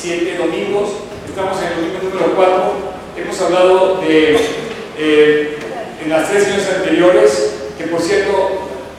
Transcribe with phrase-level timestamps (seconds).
[0.00, 0.90] siete domingos.
[1.28, 2.72] Estamos en el domingo número 4.
[3.18, 4.36] Hemos hablado de,
[4.96, 5.58] eh,
[6.02, 8.32] en las tres sesiones anteriores, que por cierto,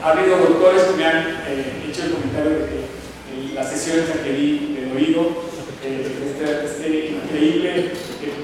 [0.00, 2.82] ha habido doctores que me han eh, hecho el comentario de que
[3.34, 5.42] en las sesiones que di del oído,
[5.84, 7.90] eh, este, este, increíble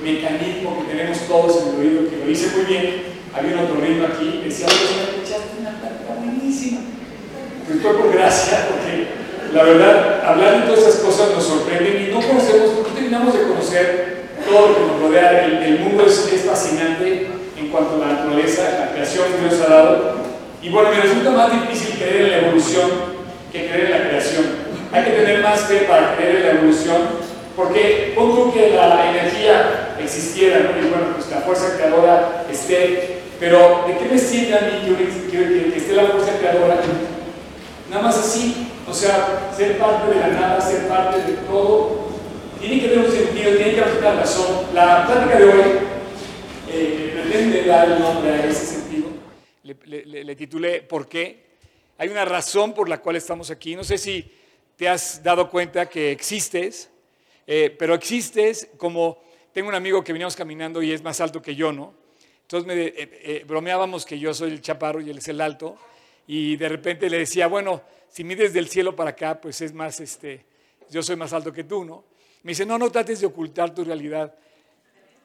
[0.03, 3.19] mecanismo que tenemos todos en el oído, que lo hice muy bien.
[3.35, 6.81] Había un otorrino aquí, decía, oye, echaste una plática buenísima.
[7.67, 9.18] Pues fue por gracia, porque
[9.53, 13.45] la verdad, hablar de todas esas cosas nos sorprenden y no conocemos, no terminamos de
[13.45, 15.45] conocer todo lo que nos rodea.
[15.45, 20.15] El, mundo es, fascinante en cuanto a la naturaleza, la creación que Dios ha dado.
[20.63, 22.91] Y bueno, me resulta más difícil creer en la evolución
[23.53, 24.45] que creer en la creación.
[24.93, 27.03] Hay que tener más fe para creer en la evolución,
[27.57, 30.87] porque pongo que la energía existiera, ¿no?
[30.87, 34.97] y bueno, pues la fuerza creadora esté, pero ¿de qué me sirve a mí
[35.31, 36.81] que esté la fuerza creadora?
[37.91, 42.09] Nada más así, o sea, ser parte de la nada, ser parte de todo,
[42.61, 44.67] tiene que tener un sentido, tiene que una razón.
[44.75, 45.63] La plática de hoy
[46.71, 49.07] eh, pretende dar el nombre a ese sentido.
[49.63, 51.47] Le, titulé ¿Por qué?
[51.97, 53.75] Hay una razón por la cual estamos aquí.
[53.75, 54.31] No sé si
[54.77, 56.91] te has dado cuenta que existes,
[57.47, 59.19] eh, pero existes como
[59.53, 61.95] tengo un amigo que veníamos caminando y es más alto que yo, ¿no?
[62.43, 65.77] Entonces me, eh, bromeábamos que yo soy el chaparro y él es el alto,
[66.29, 69.99] y de repente le decía, bueno, si mides del cielo para acá, pues es más,
[69.99, 70.45] este,
[70.91, 72.05] yo soy más alto que tú, ¿no?
[72.43, 74.35] Me dice, no, no trates de ocultar tu realidad.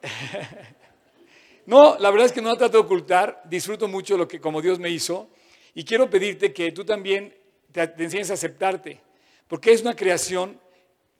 [1.66, 4.78] no, la verdad es que no trato de ocultar, disfruto mucho lo que como Dios
[4.78, 5.28] me hizo
[5.74, 7.36] y quiero pedirte que tú también
[7.70, 8.98] te, te enseñes a aceptarte,
[9.46, 10.58] porque es una creación,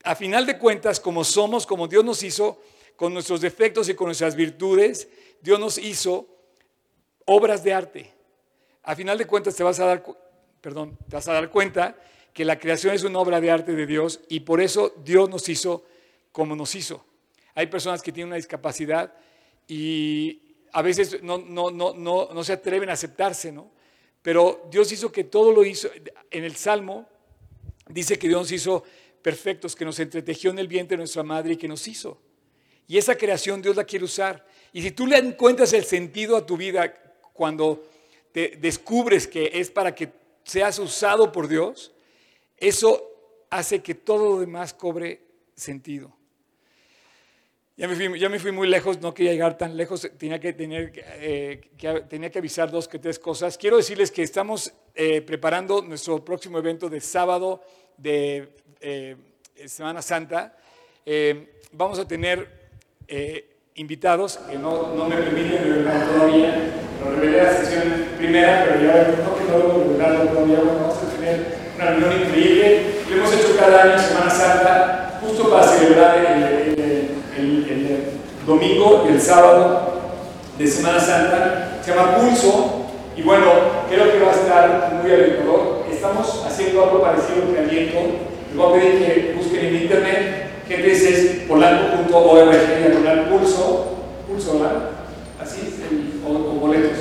[0.03, 2.59] a final de cuentas, como somos, como Dios nos hizo,
[2.97, 5.09] con nuestros defectos y con nuestras virtudes,
[5.43, 6.27] Dios nos hizo
[7.27, 8.15] obras de arte.
[8.85, 10.03] A final de cuentas te vas a dar
[10.65, 11.95] perdón, te vas a dar cuenta
[12.33, 15.47] que la creación es una obra de arte de Dios y por eso Dios nos
[15.51, 15.85] hizo
[16.33, 17.05] como nos hizo.
[17.55, 19.13] Hay personas que tienen una discapacidad
[19.69, 20.41] y
[20.73, 23.71] a veces no, no, no, no, no se atreven a aceptarse, ¿no?
[24.23, 25.91] Pero Dios hizo que todo lo hizo.
[26.31, 27.07] En el Salmo
[27.91, 28.85] dice que Dios nos hizo
[29.21, 32.19] perfectos, que nos entretejió en el vientre de nuestra madre y que nos hizo.
[32.89, 34.47] Y esa creación Dios la quiere usar.
[34.73, 36.91] Y si tú le encuentras el sentido a tu vida
[37.35, 37.85] cuando
[38.35, 40.09] te descubres que es para que
[40.43, 41.95] seas usado por Dios,
[42.57, 45.21] eso hace que todo lo demás cobre
[45.55, 46.13] sentido.
[47.77, 50.53] Ya me, fui, ya me fui muy lejos, no quería llegar tan lejos, tenía que,
[50.53, 51.61] tener, eh,
[52.09, 53.57] tenía que avisar dos que tres cosas.
[53.57, 57.63] Quiero decirles que estamos eh, preparando nuestro próximo evento de sábado
[57.97, 58.49] de
[58.81, 59.17] eh,
[59.67, 60.59] Semana Santa.
[61.71, 62.65] vamos a tener
[63.77, 66.84] invitados que no, no me permiten todavía.
[67.05, 67.83] Lo revelé la sesión
[68.17, 70.59] primera, pero ya no que no lo revelarlo todavía.
[70.59, 72.83] Vamos a tener una reunión increíble.
[73.09, 78.05] Lo hemos hecho cada año en Semana Santa, justo para celebrar el, el, el,
[78.47, 80.01] domingo y el sábado
[80.59, 81.79] de Semana Santa.
[81.83, 82.81] Se llama Pulso.
[83.17, 83.47] Y bueno,
[83.89, 85.85] creo que va a estar muy alentador.
[85.91, 87.99] Estamos haciendo algo parecido al aliento.
[88.49, 93.87] Les voy a pedir que busquen en internet Gente es polanco.org, pulso,
[94.27, 94.91] pulso, ¿verdad?
[95.45, 95.75] Así
[96.27, 96.99] o, o, boletos.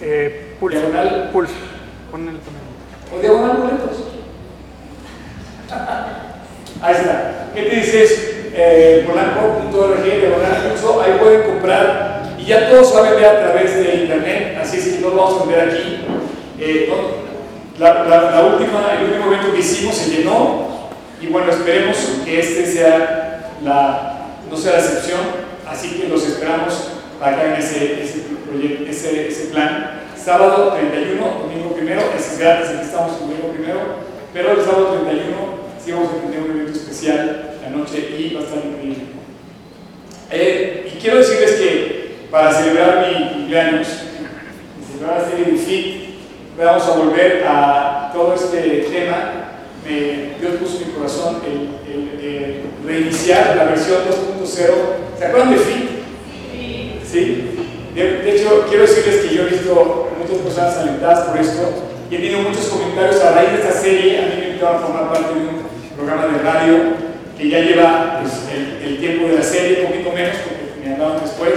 [0.00, 0.78] Eh, pulso.
[0.78, 1.54] Diagonal pulso.
[3.14, 3.96] O diagonal boletos.
[6.82, 7.50] Ahí está.
[7.54, 8.34] ¿Qué te dices?
[8.54, 11.02] Eh, polanco.org, diagonal pulso.
[11.02, 12.34] Ahí pueden comprar.
[12.36, 15.42] Y ya todos saben ver a través de internet, así es que no lo vamos
[15.42, 15.98] a ver aquí.
[16.58, 16.92] Eh,
[17.78, 20.66] la, la, la, última, el último evento que hicimos se llenó
[21.20, 25.20] y bueno, esperemos que este sea la, no sea la excepción,
[25.68, 26.88] así que los esperamos
[27.30, 30.00] que hagan ese, ese, proyecto, ese, plan.
[30.16, 33.80] Sábado 31, domingo primero, es gratis, aquí estamos domingo primero,
[34.32, 35.36] pero el sábado 31
[35.84, 39.04] sí vamos a tener un evento especial la noche y va a estar increíble.
[40.30, 43.88] Eh, y quiero decirles que para celebrar mi cumpleaños,
[44.86, 45.96] celebrar la serie de FIT,
[46.56, 49.42] vamos a volver a todo este tema
[49.84, 51.72] me, Dios puso en mi corazón el,
[52.86, 54.46] reiniciar la versión 2.0.
[55.18, 56.01] ¿Se acuerdan de FIT?
[57.12, 57.44] Sí.
[57.94, 61.62] De, hecho, quiero decirles que yo he visto muchas personas alentadas por esto
[62.10, 64.18] y he tenido muchos comentarios a raíz de esta serie.
[64.18, 65.62] A mí me invitaron a formar parte de un
[65.94, 66.76] programa de radio
[67.36, 68.32] que ya lleva pues,
[68.82, 71.52] el, tiempo de la serie, un poquito menos porque me hablaban después.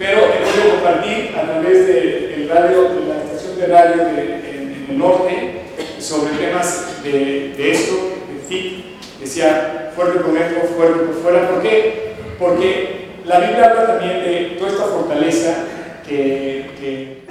[0.00, 4.98] Pero he podido compartir a través del radio, de la estación de radio en el
[4.98, 5.62] norte,
[6.00, 7.94] sobre temas de, de esto,
[8.26, 8.84] de FIT,
[9.20, 11.48] decía fuerte por dentro, fuerte por fuera.
[11.48, 12.14] ¿Por qué?
[12.36, 15.66] Porque la Biblia habla también de toda esta fortaleza
[16.06, 17.22] que,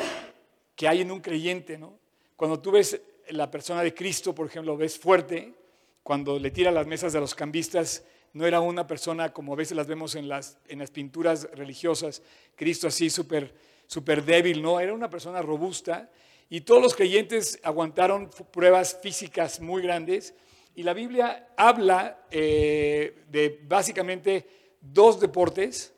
[0.75, 1.99] que, hay en un creyente, ¿no?
[2.35, 2.99] Cuando tú ves
[3.29, 5.53] la persona de Cristo, por ejemplo, ves fuerte,
[6.01, 8.03] cuando le tira las mesas de los cambistas,
[8.33, 12.23] no era una persona como a veces las vemos en las, en las pinturas religiosas,
[12.55, 13.53] Cristo así súper
[13.91, 16.09] super débil, no, era una persona robusta
[16.49, 20.33] y todos los creyentes aguantaron pruebas físicas muy grandes
[20.75, 25.93] y la Biblia habla eh, de básicamente dos deportes,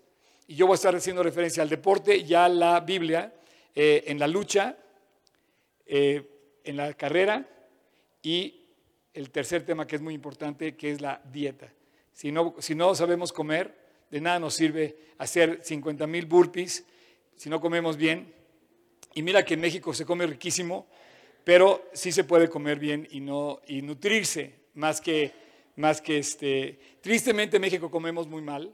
[0.48, 3.34] y yo voy a estar haciendo referencia al deporte y a la Biblia,
[3.74, 4.78] eh, en la lucha,
[5.86, 6.30] eh,
[6.64, 7.48] en la carrera
[8.22, 8.62] y
[9.14, 11.72] el tercer tema que es muy importante, que es la dieta.
[12.12, 13.76] Si no, si no sabemos comer,
[14.12, 16.86] de nada nos sirve hacer 50 mil burpees
[17.36, 18.34] si no comemos bien.
[19.16, 20.88] Y mira que en México se come riquísimo,
[21.44, 25.32] pero sí se puede comer bien y, no, y nutrirse más que,
[25.76, 26.80] más que este.
[27.02, 28.74] Tristemente en México comemos muy mal,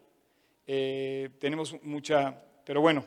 [0.68, 3.06] eh, tenemos mucha, pero bueno.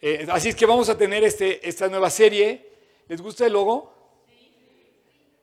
[0.00, 2.70] Eh, así es que vamos a tener este, esta nueva serie.
[3.08, 3.92] ¿Les gusta el logo?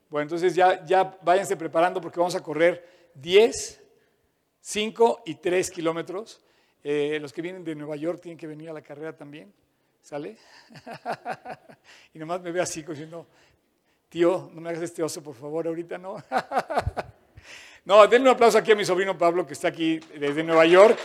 [0.10, 3.82] Bueno, entonces ya, ya váyanse preparando porque vamos a correr 10,
[4.62, 6.42] 5 y 3 kilómetros.
[6.84, 9.54] Eh, los que vienen de Nueva York tienen que venir a la carrera también.
[10.02, 10.38] ¿Sale?
[12.14, 13.28] y nomás me ve así diciendo,
[14.08, 16.16] tío, no me hagas este oso, por favor, ahorita no.
[17.90, 20.96] no, denle un aplauso aquí a mi sobrino Pablo, que está aquí desde Nueva York.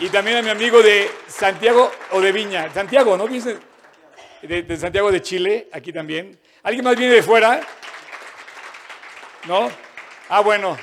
[0.00, 2.72] Y también a mi amigo de Santiago o de Viña.
[2.72, 3.26] Santiago, ¿no?
[3.28, 6.40] De, de Santiago de Chile, aquí también.
[6.62, 7.60] ¿Alguien más viene de fuera?
[9.46, 9.70] ¿No?
[10.30, 10.74] Ah, bueno.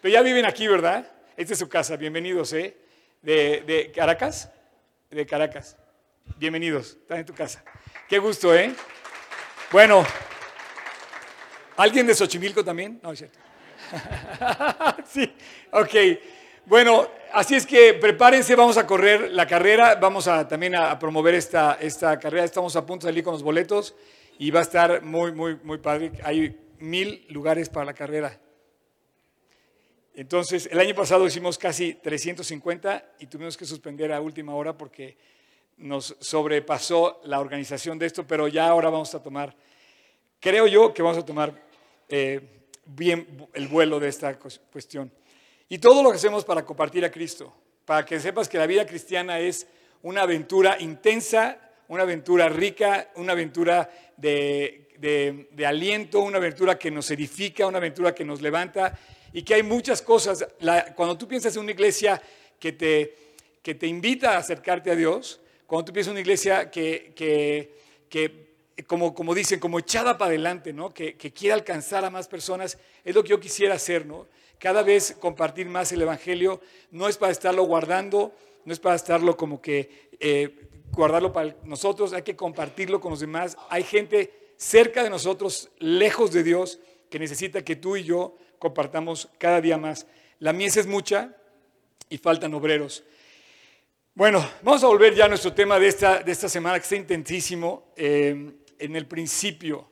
[0.00, 1.08] Pero ya viven aquí, ¿verdad?
[1.36, 1.94] Esta es su casa.
[1.94, 2.76] Bienvenidos, ¿eh?
[3.22, 4.50] De, de Caracas.
[5.10, 5.76] De Caracas.
[6.38, 6.96] Bienvenidos.
[7.02, 7.62] Están en tu casa.
[8.08, 8.74] Qué gusto, ¿eh?
[9.70, 10.04] Bueno.
[11.76, 12.98] ¿Alguien de Xochimilco también?
[13.00, 13.49] No, es cierto.
[15.06, 15.32] sí,
[15.72, 15.94] ok.
[16.66, 21.34] Bueno, así es que prepárense, vamos a correr la carrera, vamos a también a, promover
[21.34, 23.94] esta, esta carrera, estamos a punto de salir con los boletos
[24.38, 26.12] y va a estar muy, muy, muy padre.
[26.22, 28.38] Hay mil lugares para la carrera.
[30.14, 35.16] Entonces, el año pasado hicimos casi 350 y tuvimos que suspender a última hora porque
[35.76, 39.56] nos sobrepasó la organización de esto, pero ya ahora vamos a tomar,
[40.38, 41.54] creo yo que vamos a tomar
[42.08, 42.59] eh,
[42.94, 45.12] bien el vuelo de esta cuestión.
[45.68, 47.52] Y todo lo que hacemos para compartir a Cristo,
[47.84, 49.66] para que sepas que la vida cristiana es
[50.02, 51.58] una aventura intensa,
[51.88, 58.24] una aventura rica, una aventura de, aliento, una aventura que nos edifica, una aventura que
[58.24, 58.98] nos levanta
[59.32, 60.46] y que hay muchas cosas.
[60.94, 62.20] cuando tú piensas en una iglesia
[62.58, 63.14] que te,
[63.62, 67.12] que te invita a acercarte a Dios, cuando tú piensas en una iglesia que,
[68.08, 68.49] que,
[68.86, 70.92] como, como dicen, como echada para adelante, ¿no?
[70.92, 74.26] que, que quiere alcanzar a más personas, es lo que yo quisiera hacer, ¿no?
[74.60, 76.60] cada vez compartir más el Evangelio,
[76.90, 78.32] no es para estarlo guardando,
[78.64, 83.20] no es para estarlo como que eh, guardarlo para nosotros, hay que compartirlo con los
[83.20, 83.56] demás.
[83.70, 86.78] Hay gente cerca de nosotros, lejos de Dios,
[87.08, 90.06] que necesita que tú y yo compartamos cada día más.
[90.38, 91.34] La mies es mucha
[92.10, 93.02] y faltan obreros.
[94.14, 96.96] Bueno, vamos a volver ya a nuestro tema de esta, de esta semana que está
[96.96, 97.92] intensísimo.
[97.96, 99.86] Eh, en el principio,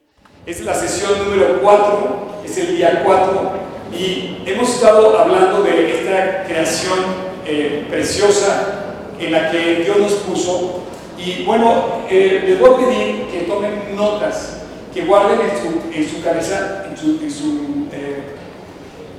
[0.47, 3.53] es la sesión número 4, es el día 4
[3.93, 6.99] y hemos estado hablando de esta creación
[7.47, 8.85] eh, preciosa
[9.19, 10.83] en la que Dios nos puso.
[11.19, 14.63] Y bueno, eh, les voy a pedir que tomen notas,
[14.95, 18.23] que guarden en su, en su cabeza, en su, en su eh,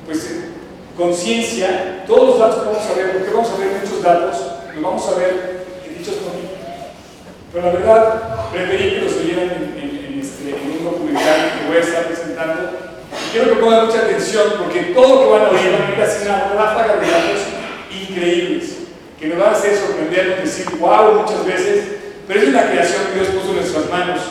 [0.05, 0.45] pues,
[0.97, 4.37] conciencia, todos los datos que vamos a ver, porque vamos a ver muchos datos,
[4.73, 5.65] los vamos a ver
[5.97, 6.49] dichos por mí.
[7.51, 9.58] Pero la verdad, preferí que los leyeran en, en, en,
[10.39, 12.71] este, en un documental que voy a estar presentando.
[13.31, 16.25] Quiero que pongan mucha atención porque todo lo que van a oír van a así
[16.25, 17.39] una ráfaga de datos
[17.91, 18.77] increíbles
[19.19, 21.83] que nos van a hacer sorprendernos, decir wow muchas veces,
[22.27, 24.21] pero es una creación que Dios puso en nuestras manos,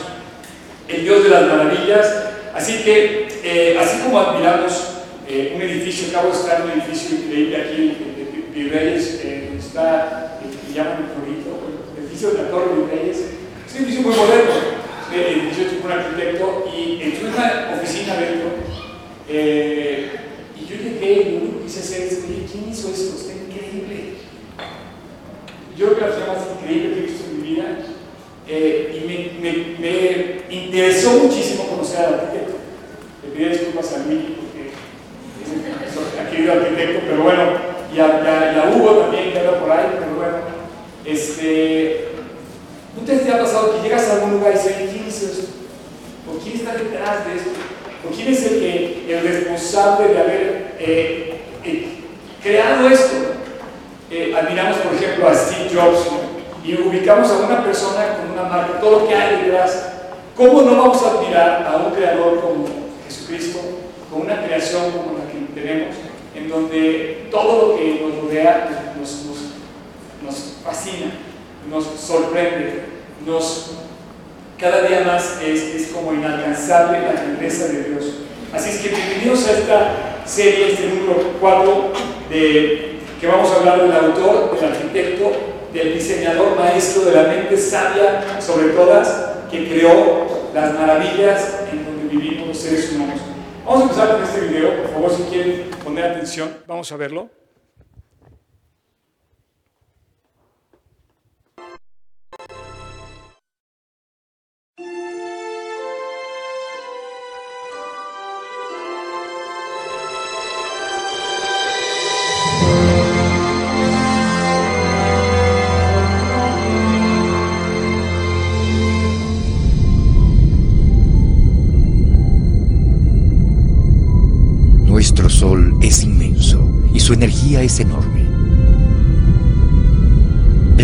[0.87, 2.07] el Dios de las maravillas.
[2.55, 4.95] Así que, eh, así como admiramos
[5.27, 10.39] eh, un edificio, acabo de estar en un edificio increíble aquí en Virreyes, eh, está,
[10.41, 14.78] que llaman el Florito, el edificio de la Torre Virreyes, es un edificio muy moderno,
[15.13, 18.49] el edificio es un arquitecto y en una oficina dentro
[19.27, 20.09] eh,
[20.55, 23.15] y yo llegué y lo único que quise hacer es decir, ¿quién hizo esto?
[23.15, 24.15] Está increíble.
[25.77, 27.77] Yo creo que la persona más increíble que he visto en mi vida
[28.47, 32.57] eh, y me, me, interesó muchísimo conocer al arquitecto.
[33.23, 34.69] Le pedí disculpas a mí porque
[35.85, 37.43] es el querido arquitecto, pero bueno,
[37.93, 40.37] y a, Hugo también que anda por ahí, pero bueno,
[41.05, 42.07] este,
[42.95, 45.47] ¿no te ha pasado que llegas a algún lugar y dices, ¿quién hizo esto?
[46.27, 47.49] ¿O quién está detrás de esto?
[48.07, 51.87] ¿O quién es el, que, el responsable de haber eh, eh,
[52.41, 53.15] creado esto?
[54.11, 55.99] Eh, admiramos, por ejemplo, a Steve Jobs
[56.63, 59.93] y ubicamos a una persona con una marca, todo lo que hay detrás.
[60.35, 62.65] ¿Cómo no vamos a admirar a un creador como
[63.05, 63.59] Jesucristo,
[64.09, 65.95] con una creación como la que tenemos?
[66.39, 68.69] en donde todo lo que nos rodea
[70.23, 71.11] nos fascina,
[71.69, 72.83] nos sorprende,
[73.25, 73.71] nos,
[74.57, 78.05] cada día más es, es como inalcanzable la grandeza de Dios.
[78.53, 81.91] Así es que bienvenidos a esta serie, este número 4,
[82.29, 85.31] de, que vamos a hablar del autor, del arquitecto,
[85.73, 92.15] del diseñador maestro de la mente sabia sobre todas, que creó las maravillas en donde
[92.15, 93.19] vivimos los seres humanos.
[93.65, 97.29] Vamos a empezar con este video, por favor, si quieren poner atención, vamos a verlo.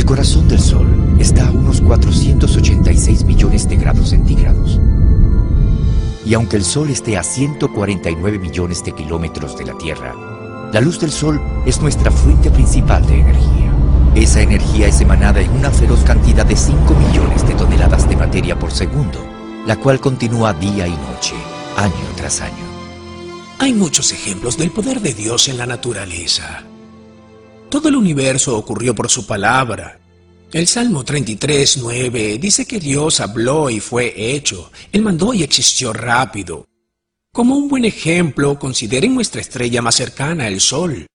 [0.05, 4.79] El corazón del Sol está a unos 486 millones de grados centígrados.
[6.23, 10.13] Y aunque el Sol esté a 149 millones de kilómetros de la Tierra,
[10.71, 13.73] la luz del Sol es nuestra fuente principal de energía.
[14.13, 18.59] Esa energía es emanada en una feroz cantidad de 5 millones de toneladas de materia
[18.59, 19.17] por segundo,
[19.65, 21.33] la cual continúa día y noche,
[21.77, 22.63] año tras año.
[23.57, 26.63] Hay muchos ejemplos del poder de Dios en la naturaleza.
[27.75, 29.99] Todo el universo ocurrió por su palabra.
[30.53, 34.71] El Salmo 33, 9 dice que Dios habló y fue hecho.
[34.93, 36.69] Él mandó y existió rápido.
[37.33, 41.05] Como un buen ejemplo, consideren nuestra estrella más cercana, el Sol.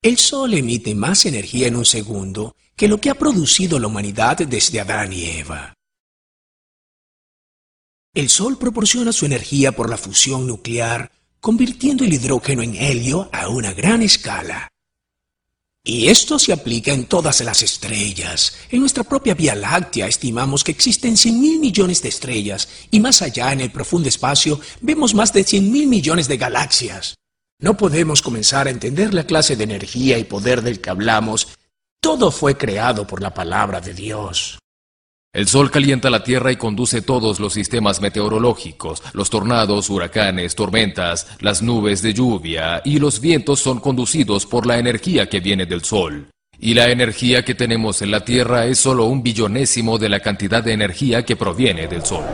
[0.00, 4.36] El Sol emite más energía en un segundo que lo que ha producido la humanidad
[4.36, 5.74] desde Adán y Eva.
[8.14, 11.10] El Sol proporciona su energía por la fusión nuclear
[11.40, 14.70] convirtiendo el hidrógeno en helio a una gran escala.
[15.88, 18.56] Y esto se aplica en todas las estrellas.
[18.70, 23.22] En nuestra propia Vía Láctea estimamos que existen 100 mil millones de estrellas y más
[23.22, 27.14] allá en el profundo espacio vemos más de 100 mil millones de galaxias.
[27.60, 31.46] No podemos comenzar a entender la clase de energía y poder del que hablamos.
[32.00, 34.58] Todo fue creado por la palabra de Dios.
[35.36, 39.02] El sol calienta la tierra y conduce todos los sistemas meteorológicos.
[39.12, 44.78] Los tornados, huracanes, tormentas, las nubes de lluvia y los vientos son conducidos por la
[44.78, 46.28] energía que viene del sol.
[46.58, 50.64] Y la energía que tenemos en la tierra es solo un billonésimo de la cantidad
[50.64, 52.24] de energía que proviene del sol.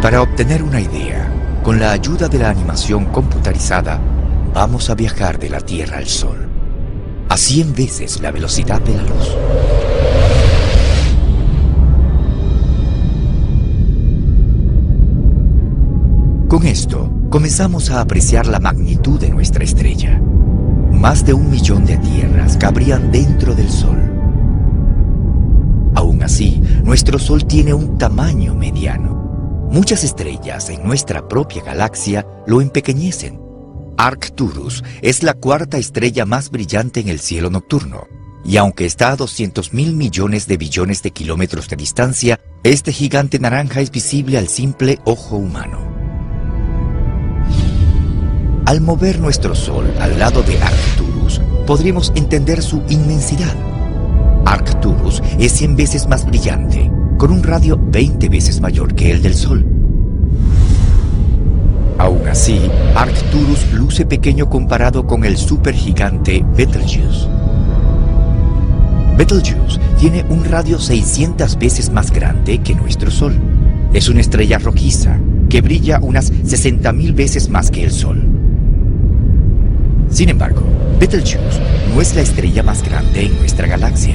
[0.00, 1.27] Para obtener una idea,
[1.68, 4.00] con la ayuda de la animación computarizada,
[4.54, 6.48] vamos a viajar de la Tierra al Sol,
[7.28, 9.36] a 100 veces la velocidad de la luz.
[16.48, 20.18] Con esto, comenzamos a apreciar la magnitud de nuestra estrella.
[20.90, 24.00] Más de un millón de tierras cabrían dentro del Sol.
[25.94, 29.17] Aún así, nuestro Sol tiene un tamaño mediano.
[29.70, 33.38] Muchas estrellas en nuestra propia galaxia lo empequeñecen.
[33.98, 38.06] Arcturus es la cuarta estrella más brillante en el cielo nocturno,
[38.46, 43.38] y aunque está a 200 mil millones de billones de kilómetros de distancia, este gigante
[43.38, 45.80] naranja es visible al simple ojo humano.
[48.64, 53.54] Al mover nuestro Sol al lado de Arcturus, podríamos entender su inmensidad.
[54.46, 59.34] Arcturus es 100 veces más brillante, con un radio 20 veces mayor que el del
[59.34, 59.66] Sol.
[61.98, 62.60] Aún así,
[62.94, 67.28] Arcturus luce pequeño comparado con el supergigante Betelgeuse.
[69.16, 73.34] Betelgeuse tiene un radio 600 veces más grande que nuestro Sol.
[73.92, 78.24] Es una estrella rojiza que brilla unas 60.000 veces más que el Sol.
[80.08, 80.62] Sin embargo,
[81.00, 81.60] Betelgeuse
[81.92, 84.14] no es la estrella más grande en nuestra galaxia.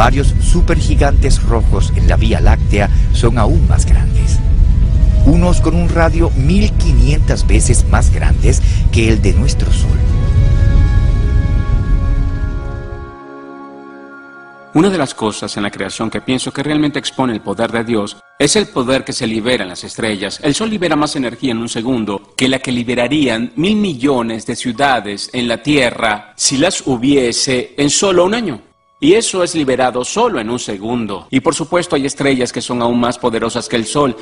[0.00, 4.38] Varios supergigantes rojos en la Vía Láctea son aún más grandes.
[5.26, 9.98] Unos con un radio 1500 veces más grandes que el de nuestro Sol.
[14.72, 17.84] Una de las cosas en la creación que pienso que realmente expone el poder de
[17.84, 20.40] Dios es el poder que se libera en las estrellas.
[20.42, 24.56] El Sol libera más energía en un segundo que la que liberarían mil millones de
[24.56, 28.69] ciudades en la Tierra si las hubiese en solo un año.
[29.02, 31.26] Y eso es liberado solo en un segundo.
[31.30, 34.14] Y por supuesto hay estrellas que son aún más poderosas que el Sol.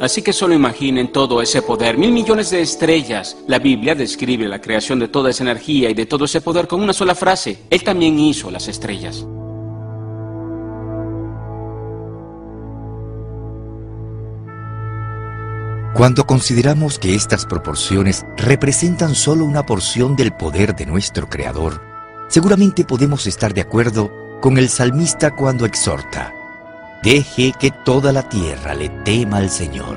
[0.00, 3.36] Así que solo imaginen todo ese poder, mil millones de estrellas.
[3.46, 6.82] La Biblia describe la creación de toda esa energía y de todo ese poder con
[6.82, 7.58] una sola frase.
[7.70, 9.24] Él también hizo las estrellas.
[15.94, 21.80] Cuando consideramos que estas proporciones representan solo una porción del poder de nuestro Creador,
[22.26, 26.34] seguramente podemos estar de acuerdo con el salmista cuando exhorta,
[27.02, 29.96] deje que toda la tierra le tema al Señor.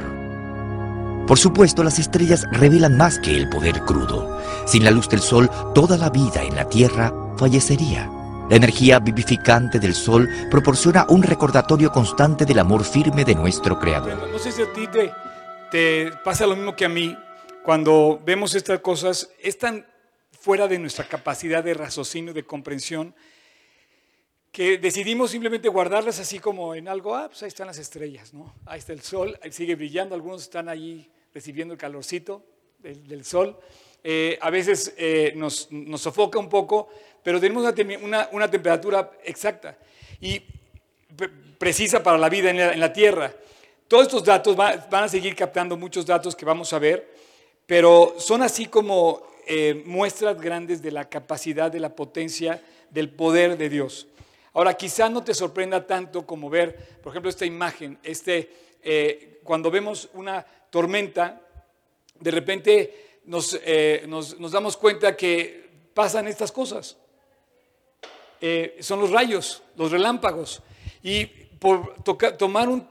[1.27, 4.41] Por supuesto, las estrellas revelan más que el poder crudo.
[4.65, 8.09] Sin la luz del sol, toda la vida en la tierra fallecería.
[8.49, 14.29] La energía vivificante del sol proporciona un recordatorio constante del amor firme de nuestro Creador.
[14.31, 15.11] No sé si a ti te,
[15.71, 17.17] te pasa lo mismo que a mí
[17.65, 19.85] cuando vemos estas cosas, es tan
[20.31, 23.13] fuera de nuestra capacidad de raciocinio, de comprensión,
[24.57, 28.55] que decidimos simplemente guardarlas así como en algo, ah, pues ahí están las estrellas, ¿no?
[28.65, 32.43] Ahí está el sol, ahí sigue brillando, algunos están allí recibiendo el calorcito
[32.79, 33.55] del, sol.
[34.03, 36.89] Eh, a veces eh, nos, nos, sofoca un poco,
[37.21, 37.71] pero tenemos
[38.01, 39.77] una, una, temperatura exacta
[40.19, 40.41] y
[41.59, 43.31] precisa para la vida en la, en la Tierra.
[43.87, 47.13] Todos estos datos van, a seguir captando muchos datos que vamos a ver,
[47.67, 52.59] pero son así como eh, muestras grandes de la capacidad, de la potencia,
[52.89, 54.07] del poder de Dios.
[54.57, 59.69] Ahora, quizá no te sorprenda tanto como ver, por ejemplo, esta imagen, este, eh, cuando
[59.69, 61.39] vemos una tormenta,
[62.19, 66.97] de repente nos, eh, nos, nos damos cuenta que pasan estas cosas.
[68.41, 70.63] Eh, son los rayos, los relámpagos.
[71.03, 72.87] Y por tocar, tomar un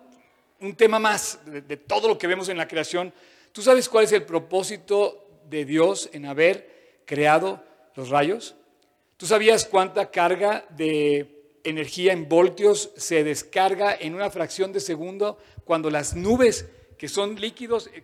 [0.60, 3.12] un tema más de, de, todo lo que vemos en la creación.
[3.50, 7.60] ¿Tú sabes cuál es el propósito de Dios en haber creado
[7.96, 8.54] los rayos?
[9.16, 11.35] ¿Tú sabías cuánta carga de
[11.68, 17.40] energía en voltios se descarga en una fracción de segundo cuando las nubes, que son
[17.40, 18.02] líquidos eh,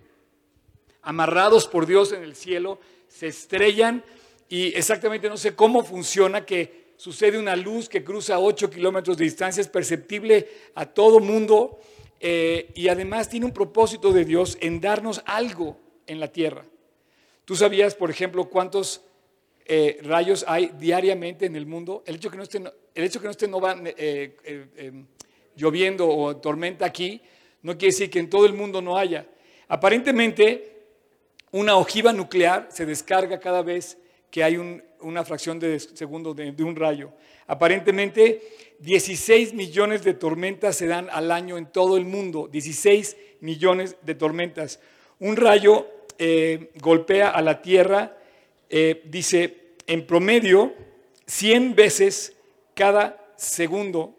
[1.02, 4.04] amarrados por Dios en el cielo, se estrellan?
[4.48, 9.24] Y exactamente no sé cómo funciona que sucede una luz que cruza 8 kilómetros de
[9.24, 11.80] distancia, es perceptible a todo mundo
[12.20, 16.64] eh, y además tiene un propósito de Dios en darnos algo en la tierra.
[17.44, 19.02] ¿Tú sabías, por ejemplo, cuántos
[19.66, 22.02] eh, rayos hay diariamente en el mundo?
[22.06, 24.36] El hecho que no esté, el hecho que no, esté no va, eh,
[24.76, 25.06] em,
[25.56, 27.20] lloviendo o tormenta aquí
[27.62, 29.26] no quiere decir que en todo el mundo no haya.
[29.68, 30.72] Aparentemente,
[31.52, 33.98] una ojiva nuclear se descarga cada vez
[34.30, 37.12] que hay un, una fracción de segundo de, un rayo.
[37.46, 38.42] Aparentemente,
[38.80, 42.48] 16 millones de tormentas se dan al año en todo el mundo.
[42.50, 44.80] 16 millones de tormentas.
[45.20, 45.86] Un rayo
[46.18, 48.16] eh, golpea a la Tierra,
[48.74, 50.72] eh, dice, en promedio,
[51.26, 52.32] 100 veces
[52.74, 54.16] cada segundo,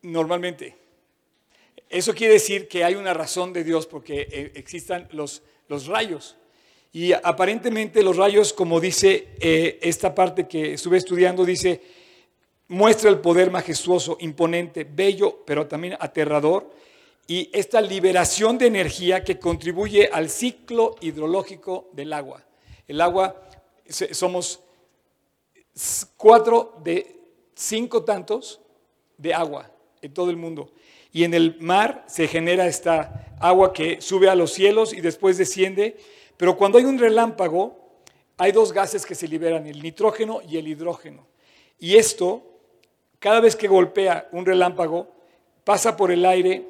[0.00, 0.74] normalmente.
[1.90, 6.36] Eso quiere decir que hay una razón de Dios porque eh, existan los, los rayos.
[6.90, 11.82] Y aparentemente los rayos, como dice eh, esta parte que estuve estudiando, dice,
[12.68, 16.70] muestra el poder majestuoso, imponente, bello, pero también aterrador,
[17.26, 22.44] y esta liberación de energía que contribuye al ciclo hidrológico del agua.
[22.86, 23.42] El agua,
[23.88, 24.60] somos
[26.16, 27.20] cuatro de
[27.54, 28.60] cinco tantos
[29.16, 30.72] de agua en todo el mundo.
[31.12, 35.38] Y en el mar se genera esta agua que sube a los cielos y después
[35.38, 35.96] desciende
[36.42, 37.78] pero cuando hay un relámpago,
[38.36, 41.24] hay dos gases que se liberan, el nitrógeno y el hidrógeno.
[41.78, 42.42] Y esto,
[43.20, 45.06] cada vez que golpea un relámpago,
[45.62, 46.66] pasa por el aire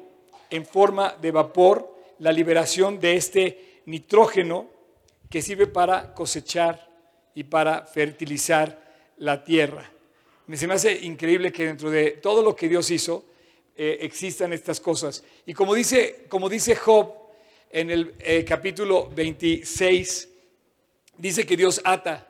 [0.53, 4.69] en forma de vapor la liberación de este nitrógeno
[5.27, 6.91] que sirve para cosechar
[7.33, 8.79] y para fertilizar
[9.17, 9.89] la tierra.
[10.53, 13.25] Se me hace increíble que dentro de todo lo que Dios hizo
[13.75, 15.23] eh, existan estas cosas.
[15.47, 17.11] Y como dice, como dice Job,
[17.71, 20.29] en el eh, capítulo 26,
[21.17, 22.27] dice que Dios ata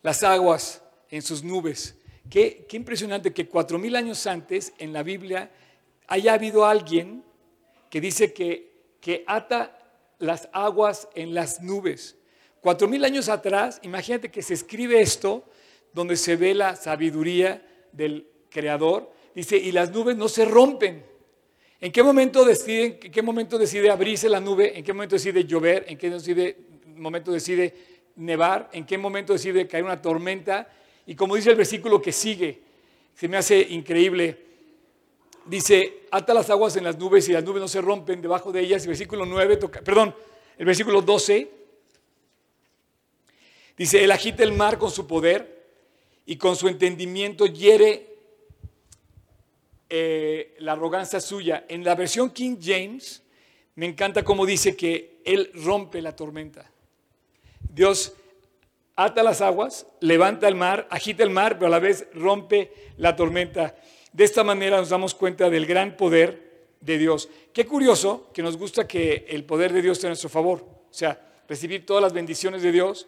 [0.00, 1.98] las aguas en sus nubes.
[2.30, 5.50] Qué impresionante que cuatro mil años antes en la Biblia
[6.06, 7.27] haya habido alguien
[7.90, 9.78] que dice que, que ata
[10.18, 12.16] las aguas en las nubes.
[12.60, 15.44] Cuatro mil años atrás, imagínate que se escribe esto
[15.92, 19.12] donde se ve la sabiduría del Creador.
[19.34, 21.04] Dice, y las nubes no se rompen.
[21.80, 24.76] ¿En qué momento decide, qué momento decide abrirse la nube?
[24.76, 25.84] ¿En qué momento decide llover?
[25.88, 26.56] ¿En qué
[26.96, 27.74] momento decide
[28.16, 28.68] nevar?
[28.72, 30.68] ¿En qué momento decide caer una tormenta?
[31.06, 32.60] Y como dice el versículo que sigue,
[33.14, 34.47] se me hace increíble.
[35.48, 38.60] Dice, ata las aguas en las nubes y las nubes no se rompen debajo de
[38.60, 38.82] ellas.
[38.82, 40.14] El versículo 9, toca, perdón,
[40.58, 41.50] el versículo 12.
[43.78, 45.70] Dice, él agita el mar con su poder
[46.26, 48.14] y con su entendimiento hiere
[49.88, 51.64] eh, la arrogancia suya.
[51.66, 53.22] En la versión King James,
[53.74, 56.70] me encanta cómo dice que Él rompe la tormenta.
[57.72, 58.12] Dios
[58.96, 63.16] ata las aguas, levanta el mar, agita el mar, pero a la vez rompe la
[63.16, 63.76] tormenta.
[64.18, 67.28] De esta manera nos damos cuenta del gran poder de Dios.
[67.52, 70.66] Qué curioso que nos gusta que el poder de Dios esté a nuestro favor.
[70.90, 73.06] O sea, recibir todas las bendiciones de Dios.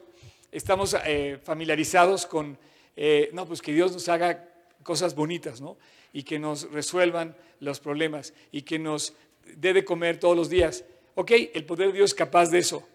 [0.52, 2.56] Estamos eh, familiarizados con,
[2.94, 4.50] eh, no, pues que Dios nos haga
[4.84, 5.76] cosas bonitas, ¿no?
[6.12, 9.14] Y que nos resuelvan los problemas y que nos
[9.56, 10.84] dé de comer todos los días.
[11.16, 12.86] Ok, el poder de Dios es capaz de eso.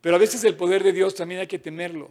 [0.00, 2.10] Pero a veces el poder de Dios también hay que temerlo.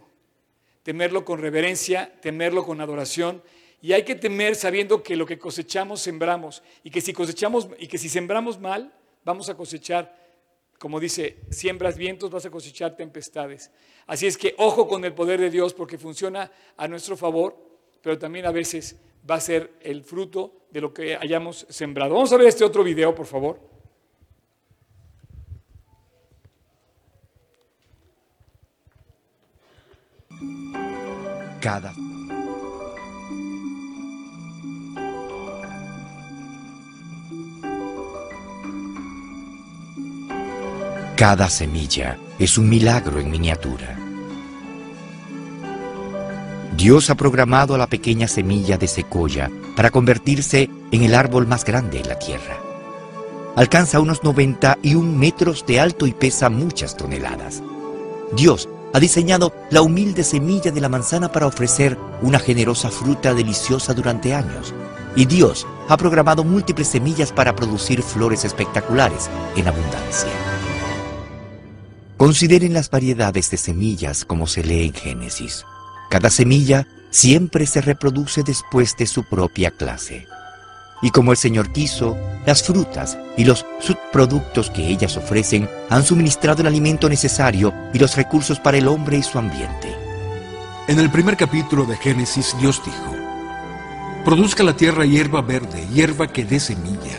[0.82, 3.42] Temerlo con reverencia, temerlo con adoración.
[3.82, 6.62] Y hay que temer sabiendo que lo que cosechamos, sembramos.
[6.82, 10.22] Y que si cosechamos, y que si sembramos mal, vamos a cosechar
[10.82, 13.70] como dice, siembras vientos, vas a cosechar tempestades.
[14.08, 17.56] Así es que ojo con el poder de Dios porque funciona a nuestro favor,
[18.02, 18.96] pero también a veces
[19.30, 22.14] va a ser el fruto de lo que hayamos sembrado.
[22.14, 23.60] Vamos a ver este otro video, por favor.
[31.60, 31.94] Cada
[41.16, 43.98] Cada semilla es un milagro en miniatura.
[46.74, 51.64] Dios ha programado a la pequeña semilla de secoya para convertirse en el árbol más
[51.64, 52.58] grande en la tierra.
[53.56, 57.62] Alcanza unos 91 metros de alto y pesa muchas toneladas.
[58.34, 63.92] Dios ha diseñado la humilde semilla de la manzana para ofrecer una generosa fruta deliciosa
[63.92, 64.72] durante años.
[65.14, 70.30] Y Dios ha programado múltiples semillas para producir flores espectaculares en abundancia.
[72.22, 75.66] Consideren las variedades de semillas como se lee en Génesis.
[76.08, 80.28] Cada semilla siempre se reproduce después de su propia clase.
[81.02, 86.60] Y como el Señor quiso, las frutas y los subproductos que ellas ofrecen han suministrado
[86.60, 89.92] el alimento necesario y los recursos para el hombre y su ambiente.
[90.86, 93.16] En el primer capítulo de Génesis, Dios dijo,
[94.24, 97.18] Produzca la tierra hierba verde, hierba que dé semilla,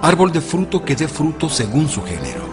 [0.00, 2.47] árbol de fruto que dé fruto según su género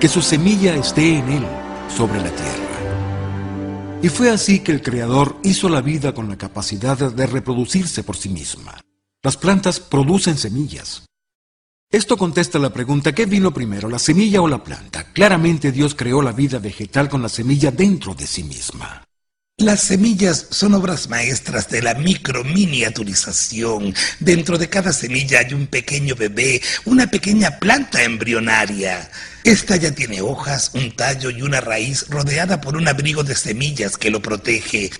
[0.00, 1.46] que su semilla esté en él,
[1.94, 3.98] sobre la tierra.
[4.00, 8.16] Y fue así que el Creador hizo la vida con la capacidad de reproducirse por
[8.16, 8.80] sí misma.
[9.22, 11.04] Las plantas producen semillas.
[11.90, 15.12] Esto contesta la pregunta, ¿qué vino primero, la semilla o la planta?
[15.12, 19.07] Claramente Dios creó la vida vegetal con la semilla dentro de sí misma.
[19.60, 23.92] Las semillas son obras maestras de la microminiaturización.
[24.20, 29.10] Dentro de cada semilla hay un pequeño bebé, una pequeña planta embrionaria.
[29.42, 33.96] Esta ya tiene hojas, un tallo y una raíz rodeada por un abrigo de semillas
[33.96, 34.92] que lo protege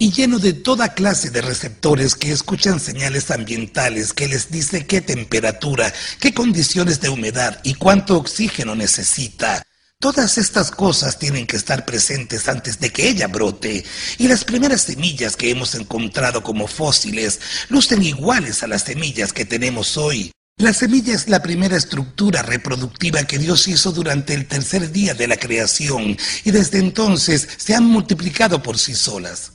[0.00, 5.02] y lleno de toda clase de receptores que escuchan señales ambientales que les dice qué
[5.02, 9.62] temperatura, qué condiciones de humedad y cuánto oxígeno necesita.
[10.00, 13.84] Todas estas cosas tienen que estar presentes antes de que ella brote,
[14.16, 19.44] y las primeras semillas que hemos encontrado como fósiles lucen iguales a las semillas que
[19.44, 20.32] tenemos hoy.
[20.56, 25.28] La semilla es la primera estructura reproductiva que Dios hizo durante el tercer día de
[25.28, 29.52] la creación, y desde entonces se han multiplicado por sí solas.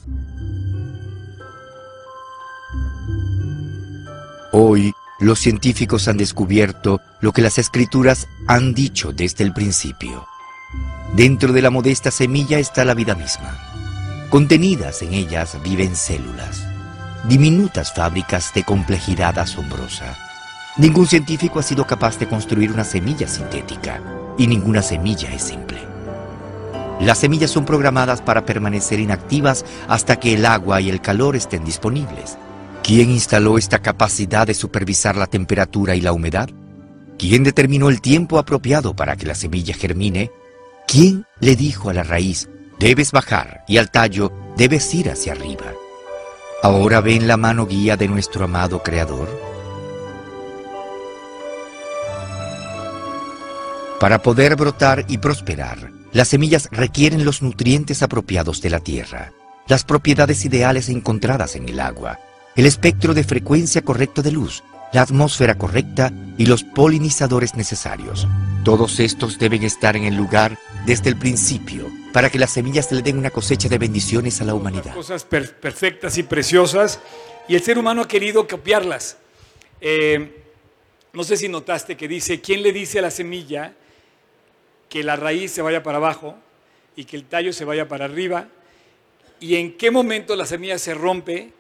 [4.52, 10.28] Hoy, los científicos han descubierto lo que las escrituras han dicho desde el principio.
[11.16, 13.58] Dentro de la modesta semilla está la vida misma.
[14.30, 16.68] Contenidas en ellas viven células,
[17.30, 20.14] diminutas fábricas de complejidad asombrosa.
[20.76, 24.02] Ningún científico ha sido capaz de construir una semilla sintética
[24.38, 25.80] y ninguna semilla es simple.
[27.00, 31.64] Las semillas son programadas para permanecer inactivas hasta que el agua y el calor estén
[31.64, 32.38] disponibles.
[32.84, 36.50] ¿Quién instaló esta capacidad de supervisar la temperatura y la humedad?
[37.18, 40.30] ¿Quién determinó el tiempo apropiado para que la semilla germine
[40.88, 42.48] ¿Quién le dijo a la raíz,
[42.80, 45.74] debes bajar y al tallo, debes ir hacia arriba?
[46.62, 49.28] ¿Ahora ven la mano guía de nuestro amado Creador?
[54.00, 59.34] Para poder brotar y prosperar, las semillas requieren los nutrientes apropiados de la tierra,
[59.68, 62.20] las propiedades ideales encontradas en el agua,
[62.56, 68.28] el espectro de frecuencia correcto de luz, la atmósfera correcta y los polinizadores necesarios.
[68.64, 73.02] Todos estos deben estar en el lugar desde el principio para que las semillas le
[73.02, 74.94] den una cosecha de bendiciones a la humanidad.
[74.94, 77.00] Cosas perfectas y preciosas
[77.48, 79.18] y el ser humano ha querido copiarlas.
[79.82, 80.42] Eh,
[81.14, 83.74] no sé si notaste que dice, ¿quién le dice a la semilla
[84.90, 86.36] que la raíz se vaya para abajo
[86.96, 88.48] y que el tallo se vaya para arriba?
[89.40, 91.54] ¿Y en qué momento la semilla se rompe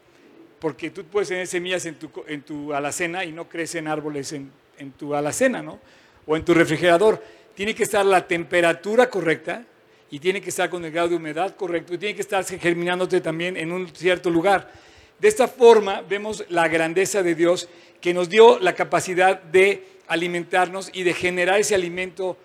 [0.59, 4.51] porque tú puedes tener semillas en tu, en tu alacena y no crecen árboles en,
[4.77, 5.79] en tu alacena, ¿no?
[6.25, 7.21] O en tu refrigerador.
[7.55, 9.63] Tiene que estar la temperatura correcta
[10.09, 13.21] y tiene que estar con el grado de humedad correcto y tiene que estar germinándote
[13.21, 14.71] también en un cierto lugar.
[15.19, 17.69] De esta forma vemos la grandeza de Dios
[18.01, 22.37] que nos dio la capacidad de alimentarnos y de generar ese alimento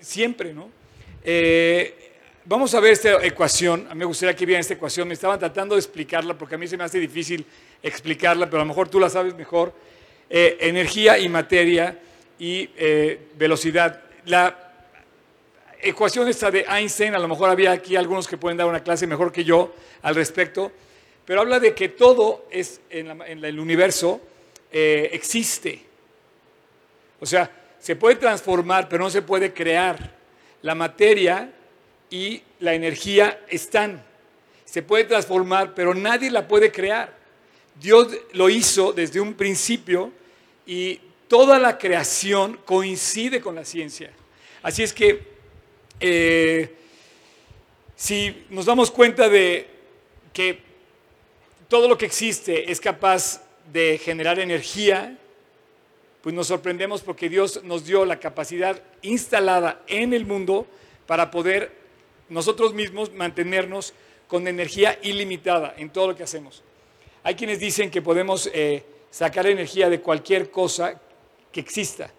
[0.00, 0.70] siempre, ¿no?
[1.24, 2.07] Eh,
[2.48, 3.86] vamos a ver esta ecuación.
[3.90, 5.06] A mí me gustaría que vieran esta ecuación.
[5.06, 7.44] Me estaban tratando de explicarla porque a mí se me hace difícil
[7.82, 9.72] explicarla, pero a lo mejor tú la sabes mejor.
[10.30, 11.98] Eh, energía y materia
[12.38, 14.00] y eh, velocidad.
[14.24, 14.72] La
[15.80, 19.06] ecuación esta de Einstein, a lo mejor había aquí algunos que pueden dar una clase
[19.06, 20.72] mejor que yo al respecto,
[21.26, 24.22] pero habla de que todo es en, el universo
[24.72, 25.82] eh, existe.
[27.20, 30.16] O sea, se puede transformar, pero no se puede crear.
[30.62, 31.52] La materia
[32.10, 34.02] y la energía están.
[34.64, 37.16] Se puede transformar, pero nadie la puede crear.
[37.80, 40.12] Dios lo hizo desde un principio
[40.66, 44.10] y toda la creación coincide con la ciencia.
[44.62, 45.22] Así es que
[46.00, 46.74] eh,
[47.96, 49.66] si nos damos cuenta de
[50.32, 50.58] que
[51.68, 53.42] todo lo que existe es capaz
[53.72, 55.16] de generar energía,
[56.22, 60.66] pues nos sorprendemos porque Dios nos dio la capacidad instalada en el mundo
[61.06, 61.72] para poder
[62.28, 63.94] nosotros mismos mantenernos
[64.26, 66.62] con energía ilimitada en todo lo que hacemos.
[67.22, 71.00] Hay quienes dicen que podemos eh, sacar energía de cualquier cosa
[71.50, 72.10] que exista.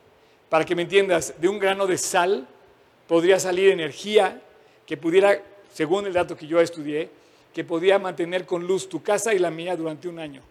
[0.49, 2.47] Para que me entiendas, de un grano de sal
[3.07, 4.41] podría salir energía
[4.85, 5.41] que pudiera,
[5.73, 7.09] según el dato que yo estudié,
[7.53, 10.41] que podía mantener con luz tu casa y la mía durante un año.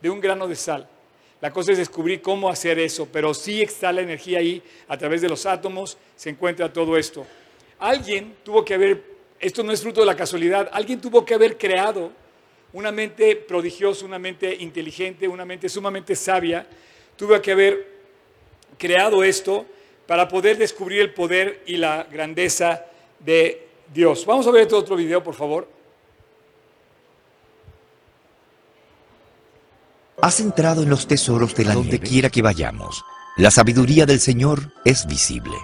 [0.00, 0.88] De un grano de sal.
[1.40, 5.20] La cosa es descubrir cómo hacer eso, pero sí está la energía ahí, a través
[5.20, 7.26] de los átomos se encuentra todo esto.
[7.84, 9.04] Alguien tuvo que haber,
[9.38, 12.12] esto no es fruto de la casualidad, alguien tuvo que haber creado
[12.72, 16.66] una mente prodigiosa, una mente inteligente, una mente sumamente sabia,
[17.14, 17.86] tuvo que haber
[18.78, 19.66] creado esto
[20.06, 22.86] para poder descubrir el poder y la grandeza
[23.18, 24.24] de Dios.
[24.24, 25.68] Vamos a ver este otro video, por favor.
[30.22, 33.04] Has entrado en los tesoros de la donde quiera que vayamos.
[33.36, 35.54] La sabiduría del Señor es visible.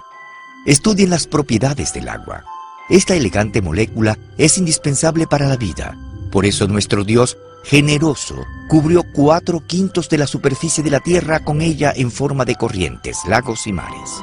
[0.67, 2.45] Estudien las propiedades del agua.
[2.89, 5.97] Esta elegante molécula es indispensable para la vida.
[6.31, 11.61] Por eso nuestro Dios generoso, cubrió cuatro quintos de la superficie de la Tierra con
[11.61, 14.23] ella en forma de corrientes, lagos y mares.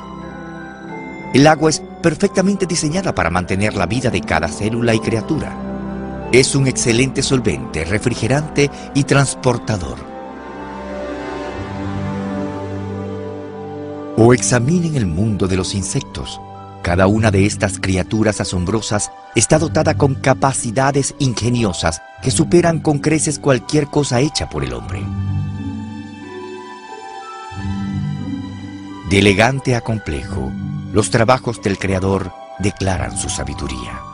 [1.34, 5.56] El agua es perfectamente diseñada para mantener la vida de cada célula y criatura.
[6.32, 10.07] Es un excelente solvente, refrigerante y transportador.
[14.20, 16.42] O examinen el mundo de los insectos.
[16.82, 23.38] Cada una de estas criaturas asombrosas está dotada con capacidades ingeniosas que superan con creces
[23.38, 25.04] cualquier cosa hecha por el hombre.
[29.12, 30.52] De elegante a complejo,
[30.94, 34.07] los trabajos del Creador declaran su sabiduría.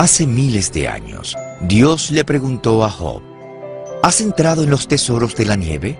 [0.00, 3.20] Hace miles de años, Dios le preguntó a Job,
[4.02, 5.98] ¿has entrado en los tesoros de la nieve?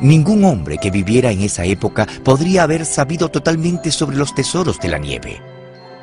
[0.00, 4.88] Ningún hombre que viviera en esa época podría haber sabido totalmente sobre los tesoros de
[4.88, 5.42] la nieve.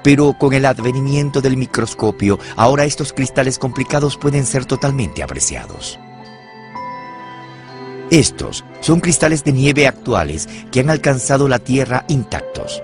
[0.04, 6.00] Pero con el advenimiento del microscopio, ahora estos cristales complicados pueden ser totalmente apreciados.
[8.12, 12.84] Estos son cristales de nieve actuales que han alcanzado la Tierra intactos.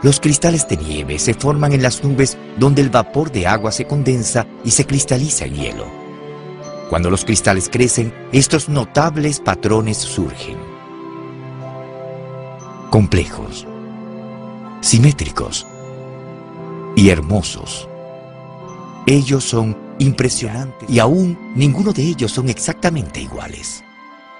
[0.00, 3.84] Los cristales de nieve se forman en las nubes donde el vapor de agua se
[3.84, 5.86] condensa y se cristaliza en hielo.
[6.88, 10.56] Cuando los cristales crecen, estos notables patrones surgen.
[12.90, 13.66] Complejos,
[14.80, 15.66] simétricos
[16.94, 17.88] y hermosos.
[19.04, 23.82] Ellos son impresionantes y aún ninguno de ellos son exactamente iguales.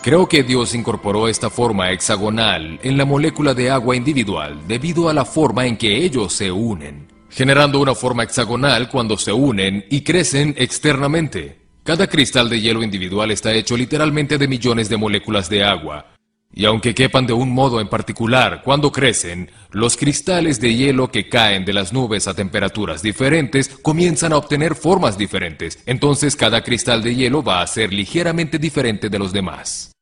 [0.08, 5.12] Creo que Dios incorporó esta forma hexagonal en la molécula de agua individual debido a
[5.12, 10.00] la forma en que ellos se unen, generando una forma hexagonal cuando se unen y
[10.00, 11.58] crecen externamente.
[11.84, 16.06] Cada cristal de hielo individual está hecho literalmente de millones de moléculas de agua,
[16.54, 21.28] y aunque quepan de un modo en particular cuando crecen, los cristales de hielo que
[21.28, 27.02] caen de las nubes a temperaturas diferentes comienzan a obtener formas diferentes, entonces cada cristal
[27.02, 29.92] de hielo va a ser ligeramente diferente de los demás.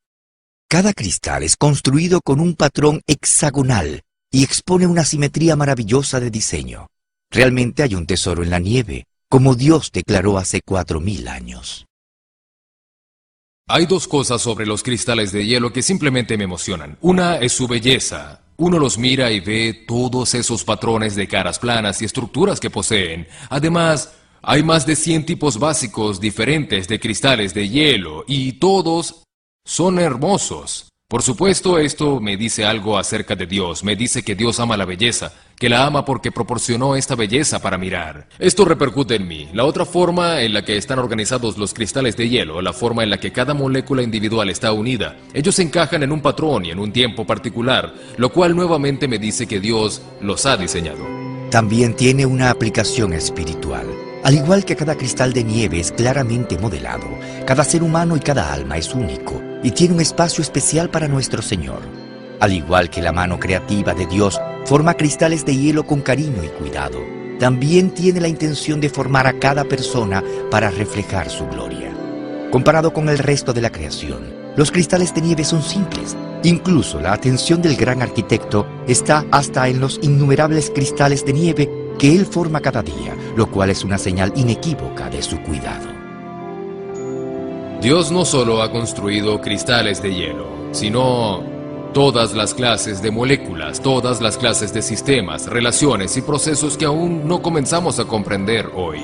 [0.68, 4.02] Cada cristal es construido con un patrón hexagonal
[4.32, 6.88] y expone una simetría maravillosa de diseño.
[7.30, 11.86] Realmente hay un tesoro en la nieve, como Dios declaró hace cuatro mil años.
[13.68, 16.98] Hay dos cosas sobre los cristales de hielo que simplemente me emocionan.
[17.00, 18.42] Una es su belleza.
[18.56, 23.28] Uno los mira y ve todos esos patrones de caras planas y estructuras que poseen.
[23.50, 24.12] Además,
[24.48, 29.25] Hay más de 100 tipos básicos diferentes de cristales de hielo y todos
[29.66, 30.92] son hermosos.
[31.08, 33.82] Por supuesto, esto me dice algo acerca de Dios.
[33.82, 37.76] Me dice que Dios ama la belleza, que la ama porque proporcionó esta belleza para
[37.76, 38.28] mirar.
[38.38, 39.48] Esto repercute en mí.
[39.52, 43.10] La otra forma en la que están organizados los cristales de hielo, la forma en
[43.10, 46.92] la que cada molécula individual está unida, ellos encajan en un patrón y en un
[46.92, 51.04] tiempo particular, lo cual nuevamente me dice que Dios los ha diseñado.
[51.50, 53.86] También tiene una aplicación espiritual.
[54.22, 57.06] Al igual que cada cristal de nieve es claramente modelado,
[57.46, 61.42] cada ser humano y cada alma es único y tiene un espacio especial para nuestro
[61.42, 61.80] Señor.
[62.38, 66.48] Al igual que la mano creativa de Dios forma cristales de hielo con cariño y
[66.50, 67.00] cuidado,
[67.40, 71.90] también tiene la intención de formar a cada persona para reflejar su gloria.
[72.52, 76.16] Comparado con el resto de la creación, los cristales de nieve son simples.
[76.44, 82.14] Incluso la atención del gran arquitecto está hasta en los innumerables cristales de nieve que
[82.14, 85.95] él forma cada día, lo cual es una señal inequívoca de su cuidado.
[87.80, 91.44] Dios no solo ha construido cristales de hielo, sino
[91.92, 97.28] todas las clases de moléculas, todas las clases de sistemas, relaciones y procesos que aún
[97.28, 99.00] no comenzamos a comprender hoy.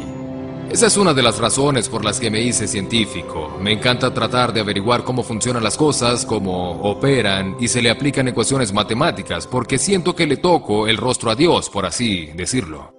[0.71, 3.59] Esa es una de las razones por las que me hice científico.
[3.61, 8.27] Me encanta tratar de averiguar cómo funcionan las cosas, cómo operan y se le aplican
[8.29, 12.95] ecuaciones matemáticas, porque siento que le toco el rostro a Dios, por así decirlo.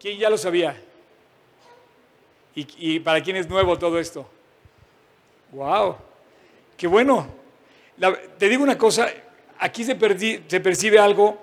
[0.00, 0.76] ¿Quién ya lo sabía?
[2.56, 4.26] ¿Y, y para quién es nuevo todo esto?
[5.52, 5.96] ¡Wow!
[6.78, 7.26] ¡Qué bueno!
[8.38, 9.08] Te digo una cosa,
[9.58, 11.38] aquí se, percibe algo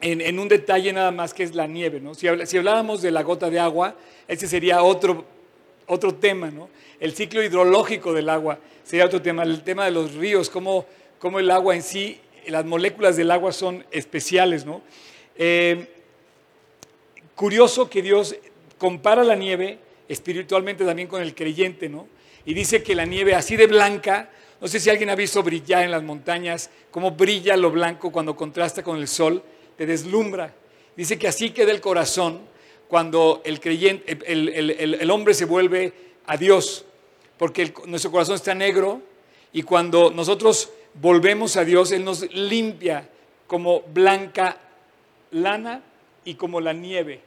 [0.00, 2.14] en, un detalle nada más que es la nieve, ¿no?
[2.14, 3.94] Si, si habláramos de la gota de agua,
[4.26, 5.26] ese sería otro,
[5.86, 6.70] otro tema, ¿no?
[6.98, 10.86] El ciclo hidrológico del agua sería otro tema, el tema de los ríos, cómo,
[11.18, 14.80] cómo el agua en sí, las moléculas del agua son especiales, ¿no?
[15.36, 15.86] Eh,
[17.34, 18.34] curioso que Dios
[18.78, 22.08] compara la nieve espiritualmente también con el creyente, ¿no?
[22.48, 25.84] Y dice que la nieve así de blanca, no sé si alguien ha visto brillar
[25.84, 29.42] en las montañas, cómo brilla lo blanco cuando contrasta con el sol,
[29.76, 30.54] te deslumbra.
[30.96, 32.40] Dice que así queda el corazón
[32.88, 35.92] cuando el creyente, el, el- hombre se vuelve
[36.24, 36.86] a Dios,
[37.36, 39.02] porque nuestro corazón está negro
[39.52, 43.10] y cuando nosotros volvemos a Dios, Él nos limpia
[43.46, 44.56] como blanca
[45.32, 45.82] lana
[46.24, 47.20] y como la nieve.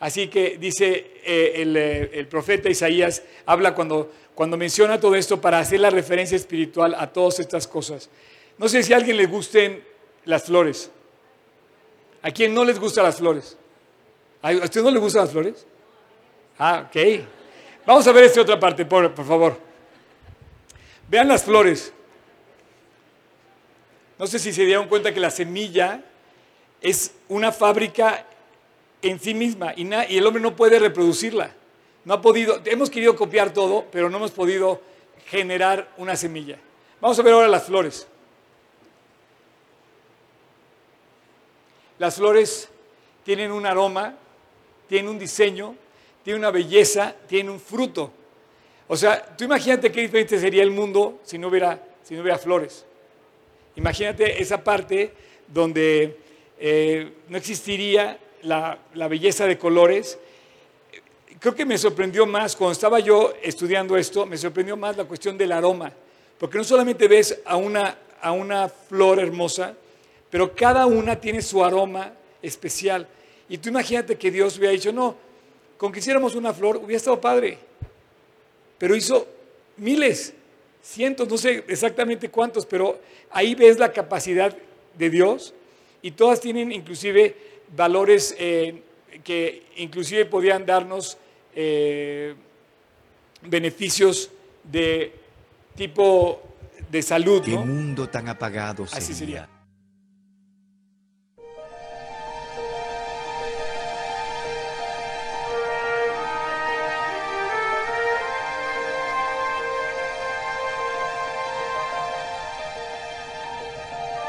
[0.00, 5.40] Así que dice eh, el, eh, el profeta Isaías, habla cuando, cuando menciona todo esto
[5.40, 8.10] para hacer la referencia espiritual a todas estas cosas.
[8.58, 9.82] No sé si a alguien le gusten
[10.24, 10.90] las flores.
[12.22, 13.56] ¿A quién no les gustan las flores?
[14.42, 15.66] ¿A usted no le gustan las flores?
[16.58, 17.24] Ah, ok.
[17.86, 19.58] Vamos a ver esta otra parte, por, por favor.
[21.08, 21.92] Vean las flores.
[24.18, 26.02] No sé si se dieron cuenta que la semilla
[26.80, 28.26] es una fábrica
[29.04, 29.86] en sí misma y,
[30.16, 31.52] el hombre no puede reproducirla.
[32.04, 34.80] No ha podido, hemos querido copiar todo, pero no hemos podido
[35.26, 36.58] generar una semilla.
[37.00, 38.06] Vamos a ver ahora las flores.
[41.98, 42.68] Las flores
[43.24, 44.14] tienen un aroma,
[44.88, 45.76] tienen un diseño,
[46.22, 48.12] tienen una belleza, tienen un fruto.
[48.86, 52.38] O sea, tú imagínate qué diferente sería el mundo si no hubiera, si no hubiera
[52.38, 52.84] flores.
[53.76, 55.12] Imagínate esa parte
[55.48, 56.18] donde
[56.58, 58.78] eh, no existiría la,
[59.08, 60.18] belleza de colores.
[61.38, 65.36] Creo que me sorprendió más, cuando estaba yo estudiando esto, me sorprendió más la cuestión
[65.36, 65.92] del aroma.
[66.38, 69.74] Porque no solamente ves a una, a una flor hermosa,
[70.30, 73.06] pero cada una tiene su aroma especial.
[73.48, 75.16] Y tú imagínate que Dios hubiera dicho, no,
[75.76, 77.58] con que hiciéramos una flor hubiera estado padre.
[78.78, 79.26] Pero hizo
[79.76, 80.34] miles,
[80.82, 82.98] cientos, no sé exactamente cuántos, pero
[83.30, 84.56] ahí ves la capacidad
[84.96, 85.54] de Dios
[86.02, 88.82] y todas tienen inclusive valores eh,
[89.22, 91.16] que inclusive podrían darnos
[91.54, 92.34] eh,
[93.42, 94.30] beneficios
[94.62, 95.12] de
[95.76, 96.42] tipo
[96.90, 97.64] de salud, ¿Qué ¿no?
[97.64, 99.16] mundo tan apagado Así sería?
[99.16, 99.48] sería.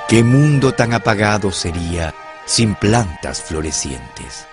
[0.07, 2.13] ¿Qué mundo tan apagado sería
[2.46, 4.48] sin plantas florecientes?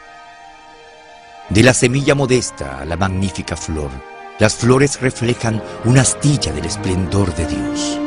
[1.48, 3.90] De la semilla modesta a la magnífica flor,
[4.38, 7.98] las flores reflejan una astilla del esplendor de Dios.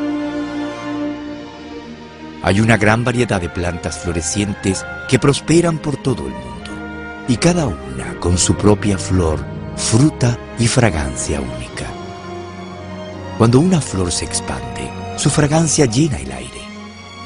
[2.42, 7.66] Hay una gran variedad de plantas florecientes que prosperan por todo el mundo, y cada
[7.66, 9.44] una con su propia flor,
[9.76, 11.86] fruta y fragancia única.
[13.38, 16.55] Cuando una flor se expande, su fragancia llena el aire.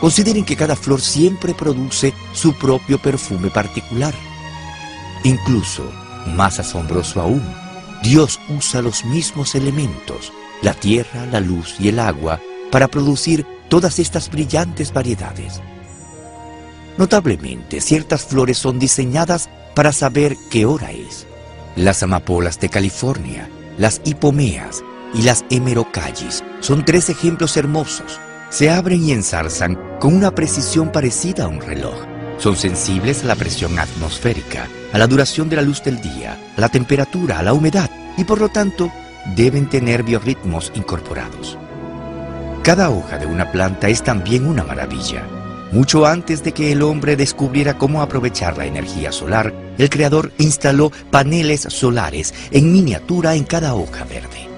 [0.01, 4.15] Consideren que cada flor siempre produce su propio perfume particular.
[5.25, 5.85] Incluso,
[6.35, 7.43] más asombroso aún,
[8.03, 10.33] Dios usa los mismos elementos,
[10.63, 12.41] la tierra, la luz y el agua,
[12.71, 15.61] para producir todas estas brillantes variedades.
[16.97, 21.27] Notablemente, ciertas flores son diseñadas para saber qué hora es.
[21.77, 24.83] Las amapolas de California, las hipomeas
[25.15, 28.19] y las hemerocallis son tres ejemplos hermosos.
[28.51, 31.95] Se abren y ensarzan con una precisión parecida a un reloj.
[32.39, 36.61] Son sensibles a la presión atmosférica, a la duración de la luz del día, a
[36.61, 38.91] la temperatura, a la humedad y por lo tanto
[39.37, 41.57] deben tener biorritmos incorporados.
[42.65, 45.23] Cada hoja de una planta es también una maravilla.
[45.71, 50.91] Mucho antes de que el hombre descubriera cómo aprovechar la energía solar, el creador instaló
[51.13, 54.50] paneles solares en miniatura en cada hoja verde.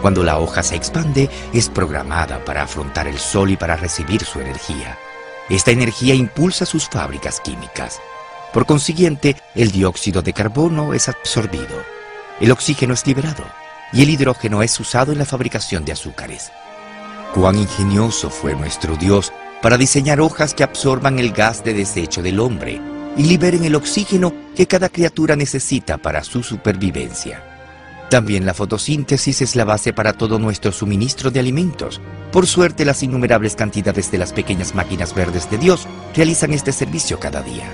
[0.00, 4.40] Cuando la hoja se expande, es programada para afrontar el sol y para recibir su
[4.40, 4.98] energía.
[5.50, 8.00] Esta energía impulsa sus fábricas químicas.
[8.52, 11.84] Por consiguiente, el dióxido de carbono es absorbido,
[12.40, 13.44] el oxígeno es liberado
[13.92, 16.50] y el hidrógeno es usado en la fabricación de azúcares.
[17.34, 22.40] Cuán ingenioso fue nuestro Dios para diseñar hojas que absorban el gas de desecho del
[22.40, 22.80] hombre
[23.16, 27.49] y liberen el oxígeno que cada criatura necesita para su supervivencia.
[28.10, 32.00] También la fotosíntesis es la base para todo nuestro suministro de alimentos.
[32.32, 35.86] Por suerte, las innumerables cantidades de las pequeñas máquinas verdes de Dios
[36.16, 37.72] realizan este servicio cada día.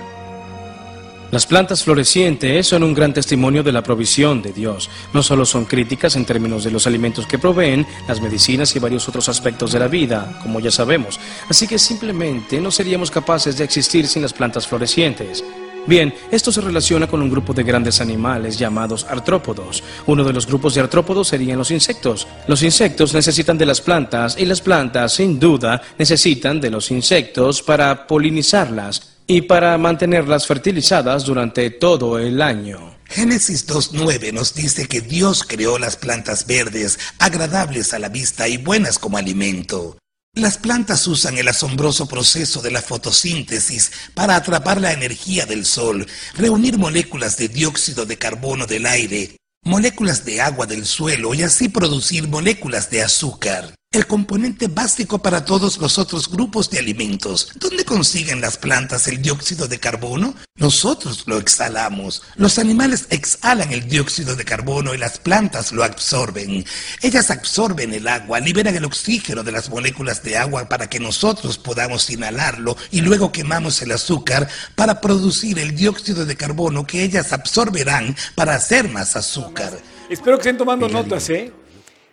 [1.30, 4.90] Las plantas florecientes son un gran testimonio de la provisión de Dios.
[5.14, 9.08] No solo son críticas en términos de los alimentos que proveen, las medicinas y varios
[9.08, 11.18] otros aspectos de la vida, como ya sabemos.
[11.48, 15.42] Así que simplemente no seríamos capaces de existir sin las plantas florecientes.
[15.86, 19.84] Bien, esto se relaciona con un grupo de grandes animales llamados artrópodos.
[20.06, 22.26] Uno de los grupos de artrópodos serían los insectos.
[22.48, 27.62] Los insectos necesitan de las plantas y las plantas, sin duda, necesitan de los insectos
[27.62, 32.96] para polinizarlas y para mantenerlas fertilizadas durante todo el año.
[33.04, 38.56] Génesis 2.9 nos dice que Dios creó las plantas verdes, agradables a la vista y
[38.56, 39.96] buenas como alimento.
[40.36, 46.06] Las plantas usan el asombroso proceso de la fotosíntesis para atrapar la energía del sol,
[46.34, 51.70] reunir moléculas de dióxido de carbono del aire, moléculas de agua del suelo y así
[51.70, 57.50] producir moléculas de azúcar el componente básico para todos los otros grupos de alimentos.
[57.56, 60.34] ¿Dónde consiguen las plantas el dióxido de carbono?
[60.56, 62.22] Nosotros lo exhalamos.
[62.36, 66.64] Los animales exhalan el dióxido de carbono y las plantas lo absorben.
[67.00, 71.56] Ellas absorben el agua, liberan el oxígeno de las moléculas de agua para que nosotros
[71.56, 77.32] podamos inhalarlo y luego quemamos el azúcar para producir el dióxido de carbono que ellas
[77.32, 79.72] absorberán para hacer más azúcar.
[80.10, 81.50] Espero que estén tomando notas, ¿eh?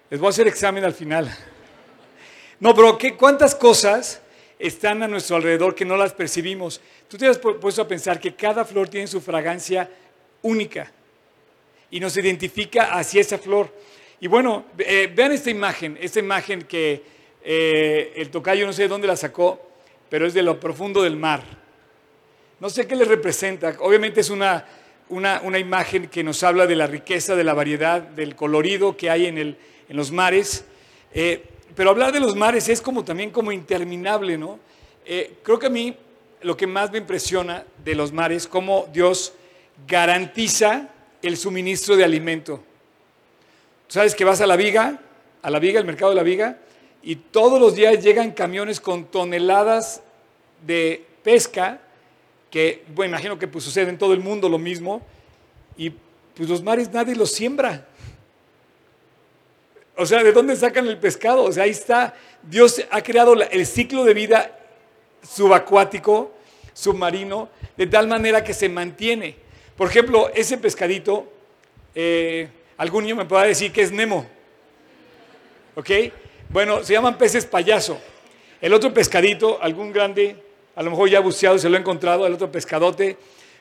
[0.10, 1.36] Les voy a hacer examen al final.
[2.60, 4.22] No, pero ¿qué, ¿cuántas cosas
[4.60, 6.82] están a nuestro alrededor que no las percibimos?
[7.08, 9.90] Tú te has puesto a pensar que cada flor tiene su fragancia
[10.42, 10.92] única
[11.92, 13.72] y nos identifica hacia esa flor.
[14.20, 17.04] Y bueno, eh, vean esta imagen, esta imagen que
[17.44, 19.62] eh, el tocayo no sé de dónde la sacó,
[20.10, 21.44] pero es de lo profundo del mar.
[22.60, 23.76] No sé qué le representa.
[23.80, 24.66] Obviamente es una,
[25.10, 29.26] una, imagen que nos habla de la riqueza, de la variedad, del colorido que hay
[29.26, 29.58] en, el,
[29.90, 30.66] en los mares.
[31.14, 31.44] Eh,
[31.76, 34.60] pero hablar de los mares es como también como interminable, ¿no?
[35.06, 35.96] Eh, creo que a mí
[36.42, 39.34] lo que más me impresiona de los mares, cómo Dios
[39.88, 40.90] garantiza
[41.22, 42.62] el suministro de alimento.
[43.88, 45.00] sabes que vas a la viga,
[45.42, 46.58] a la viga, el mercado de la viga,
[47.02, 50.02] y todos los días llegan camiones con toneladas
[50.66, 51.80] de pesca,
[52.50, 55.02] que, bueno, imagino que pues, sucede en todo el mundo lo mismo,
[55.78, 55.92] y
[56.36, 57.88] pues los mares nadie los siembra.
[59.96, 61.44] O sea, ¿de dónde sacan el pescado?
[61.44, 62.16] O sea, ahí está.
[62.42, 64.60] Dios ha creado el ciclo de vida
[65.22, 66.34] subacuático,
[66.74, 69.36] submarino, de tal manera que se mantiene.
[69.78, 71.32] Por ejemplo, ese pescadito,
[71.96, 74.26] eh, algún niño me puede decir que es Nemo.
[75.76, 75.90] ¿Ok?
[76.50, 78.00] Bueno, se llaman peces payaso.
[78.62, 80.36] El otro pescadito, algún grande,
[80.76, 83.18] a lo mejor ya buceado, se lo ha encontrado, el otro pescadote.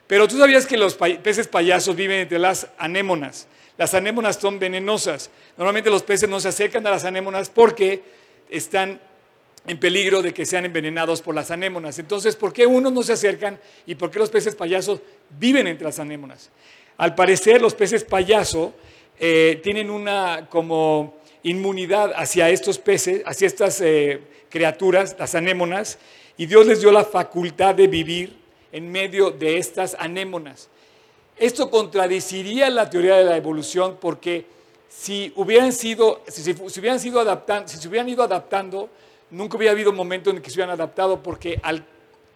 [0.07, 3.47] Pero tú sabías que los peces payasos viven entre las anémonas.
[3.79, 5.31] Las anémonas son venenosas.
[5.57, 8.03] Normalmente los peces no se acercan a las anémonas porque
[8.51, 9.01] están
[9.67, 11.99] en peligro de que sean envenenados por las anémonas.
[11.99, 15.01] Entonces, ¿por qué unos no se acercan y por qué los peces payasos
[15.39, 16.51] viven entre las anémonas?
[16.97, 18.75] Al parecer, los peces payaso
[19.19, 25.99] eh, tienen una como inmunidad hacia estos peces, hacia estas eh, criaturas, las anémonas,
[26.37, 28.37] y Dios les dio la facultad de vivir
[28.73, 30.69] en medio de estas anémonas.
[31.43, 34.47] Esto contradeciría la teoría de la evolución porque
[34.89, 38.89] si hubieran sido, si, hubieran sido adaptando, si se hubieran ido adaptando,
[39.29, 41.85] nunca hubiera habido un momento en que se hubieran adaptado porque al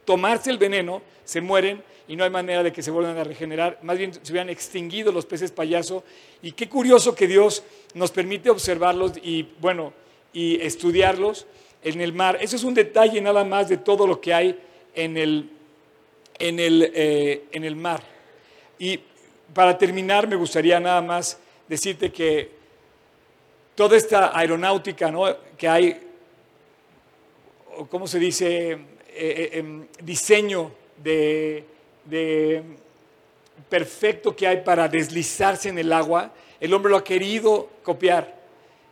[0.04, 3.78] tomarse el veneno, se mueren y no hay manera de que se vuelvan a regenerar.
[3.82, 6.02] Más bien se hubieran extinguido los peces payaso.
[6.42, 7.62] Y qué curioso que Dios
[7.94, 9.92] nos permite observarlos y, bueno,
[10.32, 11.46] y estudiarlos
[11.84, 12.38] en el mar.
[12.40, 14.58] Eso es un detalle nada más de todo lo que hay
[14.96, 15.48] en el,
[16.40, 18.15] en el, eh, en el mar.
[18.78, 19.00] Y
[19.54, 22.50] para terminar, me gustaría nada más decirte que
[23.74, 25.24] toda esta aeronáutica ¿no?
[25.56, 26.00] que hay,
[27.90, 28.72] ¿cómo se dice?
[28.72, 28.78] Eh,
[29.18, 30.72] eh, em, diseño
[31.02, 31.64] de,
[32.04, 32.62] de
[33.68, 38.34] perfecto que hay para deslizarse en el agua, el hombre lo ha querido copiar.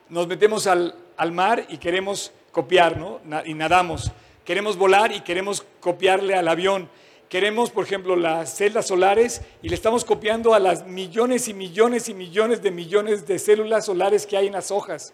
[0.08, 3.20] Nos metemos al, al mar y queremos copiar, ¿no?
[3.44, 4.12] Y nadamos.
[4.44, 6.88] Queremos volar y queremos copiarle al avión.
[7.28, 12.08] Queremos, por ejemplo, las celdas solares y le estamos copiando a las millones y millones
[12.08, 15.12] y millones de millones de células solares que hay en las hojas.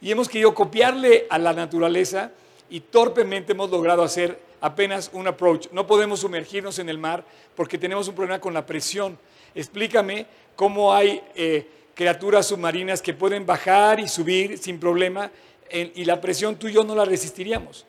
[0.00, 2.30] Y hemos querido copiarle a la naturaleza
[2.70, 5.68] y torpemente hemos logrado hacer apenas un approach.
[5.72, 9.18] No podemos sumergirnos en el mar porque tenemos un problema con la presión.
[9.54, 15.30] Explícame cómo hay eh, criaturas submarinas que pueden bajar y subir sin problema
[15.70, 17.84] y la presión tú y yo no la resistiríamos.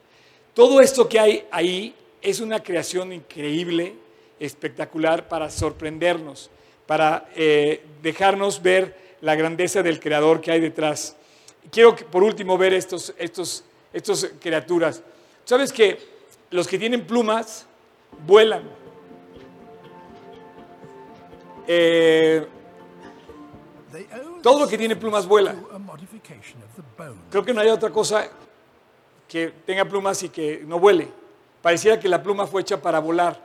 [0.54, 3.96] Todo esto que hay ahí es una creación increíble,
[4.40, 6.50] espectacular para sorprendernos,
[6.86, 11.16] para eh, dejarnos ver la grandeza del creador que hay detrás.
[11.72, 13.64] Quiero por último ver estos, estos,
[13.94, 15.04] estos criaturas.
[15.46, 15.98] ¿Sabes que
[16.52, 17.66] los que tienen plumas
[18.26, 18.64] vuelan?
[21.68, 22.48] Eh,
[24.42, 25.56] todo lo que tiene plumas vuela.
[27.30, 28.28] Creo que no hay otra cosa
[29.28, 31.08] que tenga plumas y que no vuele.
[31.62, 33.40] Pareciera que la pluma fue hecha para volar.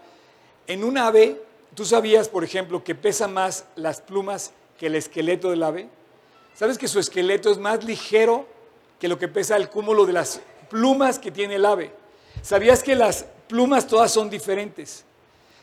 [0.66, 1.40] En un ave,
[1.74, 5.88] ¿tú sabías, por ejemplo, que pesa más las plumas que el esqueleto del ave?
[6.54, 8.46] ¿Sabes que su esqueleto es más ligero
[9.00, 10.40] que lo que pesa el cúmulo de las
[10.70, 11.90] plumas que tiene el ave?
[12.42, 15.04] ¿Sabías que las plumas todas son diferentes?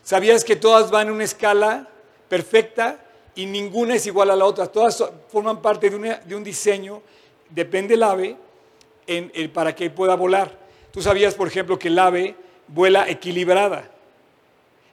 [0.02, 1.88] ¿Sabías que todas van en una escala
[2.28, 2.98] perfecta
[3.34, 4.66] y ninguna es igual a la otra?
[4.66, 7.02] Todas forman parte de, un diseño,
[7.48, 8.36] depende del ave,
[9.54, 10.58] para que pueda volar.
[10.90, 12.36] Tú sabías, por ejemplo, que el ave
[12.68, 13.88] vuela equilibrada.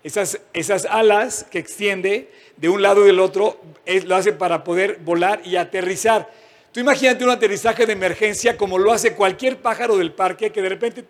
[0.04, 3.60] Esas, esas alas que extiende de un lado y del otro
[4.06, 6.30] lo hace para poder volar y aterrizar.
[6.72, 10.70] Tú imagínate un aterrizaje de emergencia como lo hace cualquier pájaro del parque que de
[10.70, 11.06] repente...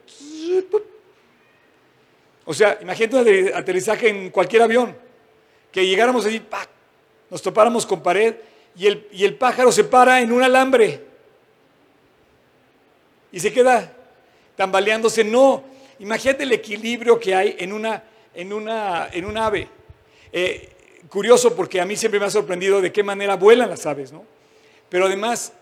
[2.46, 4.96] O sea, imagínate un aterrizaje en cualquier avión,
[5.72, 6.42] que llegáramos allí,
[7.30, 8.36] nos topáramos con pared
[8.76, 11.10] y el, y el pájaro se para en un alambre
[13.32, 13.94] y se queda
[14.56, 15.24] tambaleándose.
[15.24, 15.64] No,
[16.00, 19.68] imagínate el equilibrio que hay en una, en una, en un ave.
[20.32, 20.70] Eh,
[21.10, 24.26] curioso porque a mí siempre me ha sorprendido de qué manera vuelan las aves, ¿no?
[24.90, 25.54] Pero además,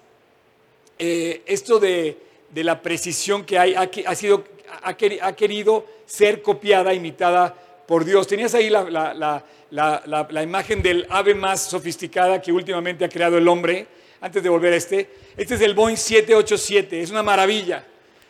[0.99, 2.17] eh, esto de,
[2.53, 4.43] la precisión que hay ha, sido,
[4.81, 7.53] ha, querido ser copiada, imitada
[7.85, 8.25] por Dios.
[8.25, 13.87] Tenías ahí la, la, imagen del ave más sofisticada que últimamente ha creado el hombre,
[14.21, 15.09] antes de volver a este.
[15.35, 17.85] Este es el Boeing 787, es una maravilla.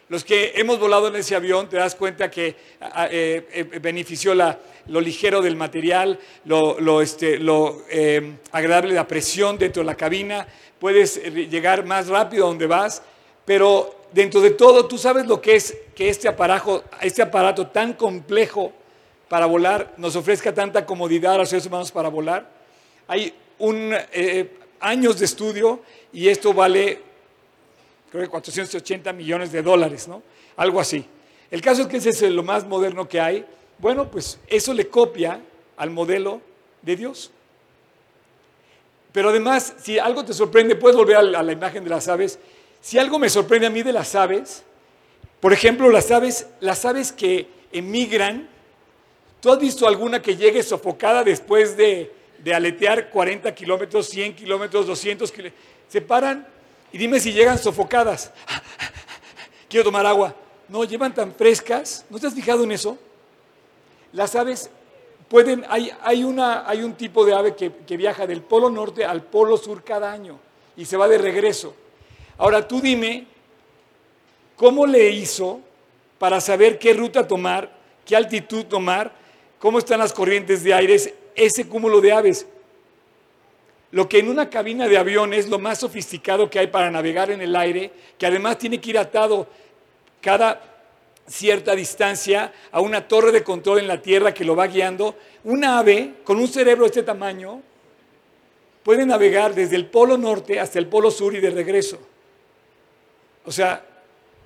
[0.09, 2.55] Los que hemos volado en ese avión te das cuenta que
[3.09, 7.39] eh, eh, benefició lo ligero del material, lo, este,
[7.89, 10.47] eh, agradable de la presión dentro de la cabina,
[10.79, 13.01] puedes llegar más rápido a donde vas,
[13.43, 17.91] pero dentro de todo tú sabes lo que es que este aparato, este aparato tan
[17.91, 18.71] complejo
[19.27, 22.49] para volar nos ofrezca tanta comodidad a los seres humanos para volar.
[23.09, 23.93] Hay un,
[24.79, 25.81] años de estudio
[26.13, 27.06] y esto vale
[28.17, 30.23] creo que 480 millones de dólares, ¿no?
[30.55, 31.05] Algo así.
[31.51, 33.45] El caso es que ese es lo más moderno que hay.
[33.77, 35.39] Bueno, pues eso le copia
[35.77, 36.41] al modelo
[36.81, 37.31] de Dios.
[39.11, 42.39] Pero además, si algo te sorprende, puedes volver a la, imagen de las aves.
[42.81, 44.63] Si algo me sorprende a mí de las aves,
[45.39, 48.49] por ejemplo, las aves, las aves que emigran,
[49.39, 52.11] ¿tú has visto alguna que llegue sofocada después de,
[52.43, 55.61] de aletear 40 kilómetros, 100 kilómetros, 200 kilómetros?
[55.87, 56.56] Se paran
[56.91, 58.31] y dime si llegan sofocadas.
[59.69, 60.33] Quiero tomar agua.
[60.69, 62.05] No, llevan tan frescas.
[62.09, 62.97] ¿No te has fijado en eso?
[64.13, 64.69] Las aves
[65.27, 69.05] pueden, hay, hay, una, hay un tipo de ave que, que viaja del polo norte
[69.05, 70.39] al polo sur cada año
[70.75, 71.73] y se va de regreso.
[72.37, 73.27] Ahora tú dime,
[74.55, 75.59] ¿cómo le hizo
[76.19, 77.71] para saber qué ruta tomar,
[78.05, 79.11] qué altitud tomar,
[79.59, 82.47] cómo están las corrientes de aire, ese cúmulo de aves?
[83.91, 87.31] Lo que en una cabina de avión es lo más sofisticado que hay para navegar
[87.31, 89.47] en el aire, que además tiene que ir atado
[90.21, 90.61] cada
[91.27, 95.63] cierta distancia a una torre de control en la tierra que lo va guiando, un
[95.63, 97.61] ave con un cerebro de este tamaño
[98.83, 101.99] puede navegar desde el polo norte hasta el polo sur y de regreso.
[103.45, 103.85] O sea,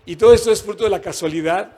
[0.06, 1.78] y todo esto es fruto de la casualidad.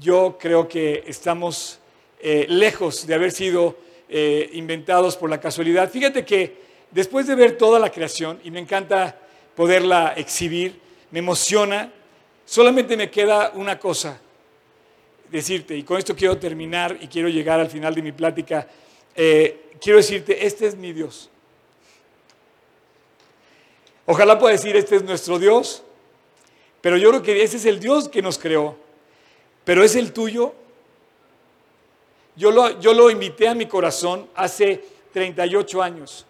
[0.00, 1.80] yo creo que estamos
[2.20, 3.76] eh, lejos de haber sido
[4.08, 5.90] eh, inventados por la casualidad.
[5.90, 6.56] Fíjate que
[6.90, 9.18] después de ver toda la creación, y me encanta
[9.54, 10.80] poderla exhibir,
[11.10, 11.92] me emociona,
[12.44, 14.20] solamente me queda una cosa
[15.30, 18.66] decirte, y con esto quiero terminar y quiero llegar al final de mi plática,
[19.14, 21.28] eh, quiero decirte, este es mi Dios.
[24.06, 25.82] Ojalá pueda decir, este es nuestro Dios,
[26.80, 28.76] pero yo creo que ese es el Dios que nos creó,
[29.64, 30.54] pero es el tuyo.
[32.38, 34.80] Yo lo, invité a mi corazón hace
[35.12, 36.24] 38 años.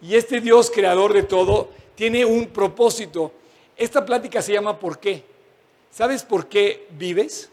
[0.00, 3.32] Y este Dios creador de todo tiene un propósito.
[3.76, 5.24] Esta plática se llama ¿Por qué?
[5.90, 7.50] ¿Sabes por qué vives?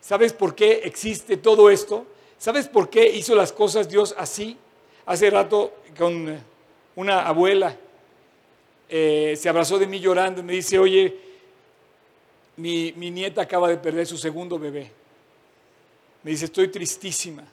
[0.00, 2.06] ¿Sabes por qué existe todo esto?
[2.38, 4.58] ¿Sabes por qué hizo las cosas Dios así?
[5.06, 6.42] Hace rato con
[6.96, 7.76] una abuela
[8.88, 11.16] eh, se abrazó de mí llorando y me dice, oye,
[12.56, 15.03] mi nieta acaba de perder su segundo bebé.
[16.24, 17.44] Me dice, estoy tristísima.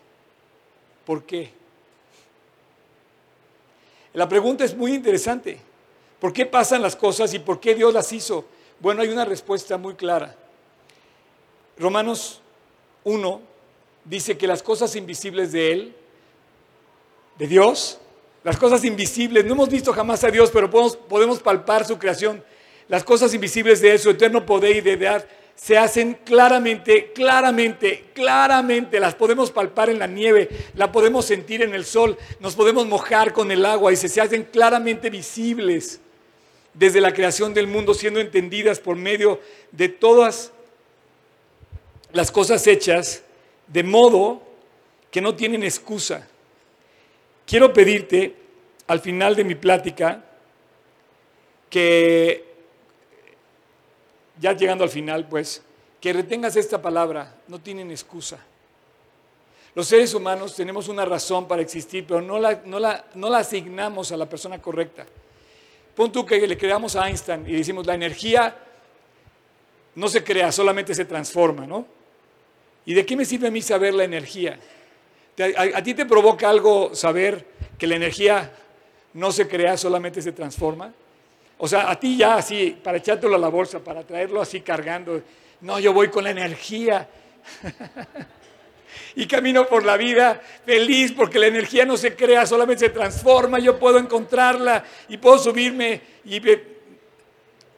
[1.05, 1.51] ¿Por qué?
[4.13, 5.59] La pregunta es muy interesante.
[6.19, 8.45] ¿Por qué pasan las cosas y por qué Dios las hizo?
[8.80, 10.36] Bueno, hay una respuesta muy clara.
[11.78, 12.41] Romanos
[13.03, 13.41] 1
[14.05, 15.95] dice que las cosas invisibles de Él,
[17.38, 17.99] de Dios,
[18.43, 22.43] las cosas invisibles, no hemos visto jamás a Dios, pero podemos, palpar su creación.
[22.88, 24.95] Las cosas invisibles de Él, su eterno poder y de
[25.62, 28.99] se hacen claramente, claramente, claramente.
[28.99, 33.32] Las podemos palpar en la nieve, la podemos sentir en el sol, nos podemos mojar
[33.32, 35.99] con el agua y se, se hacen claramente visibles
[36.74, 39.39] desde la creación del mundo, siendo entendidas por medio
[39.72, 40.51] de todas
[42.12, 43.22] las cosas hechas
[43.68, 44.41] de modo
[45.12, 46.28] que no tienen excusa.
[47.45, 48.34] Quiero pedirte
[48.88, 50.26] al final de mi plática
[51.70, 52.51] que,
[54.41, 55.61] ya llegando al final, pues,
[56.01, 58.39] que retengas esta palabra, no tienen excusa.
[59.75, 63.37] Los seres humanos tenemos una razón para existir, pero no la, no la, no la
[63.37, 65.05] asignamos a la persona correcta.
[65.95, 68.57] Pon tú que le creamos a Einstein y decimos, la energía
[69.95, 71.85] no se crea, solamente se transforma, ¿no?
[72.85, 74.59] ¿Y de qué me sirve a mí saber la energía?
[75.55, 77.45] ¿A, ti te provoca algo saber
[77.77, 78.51] que la energía
[79.13, 80.93] no se crea, solamente se transforma?
[81.64, 85.22] O sea, a ti ya así, para echártelo a la bolsa, para traerlo así cargando,
[85.62, 87.07] no, yo voy con la energía.
[89.16, 93.59] y camino por la vida feliz porque la energía no se crea, solamente se transforma,
[93.59, 96.01] yo puedo encontrarla y puedo subirme.
[96.26, 96.41] Y...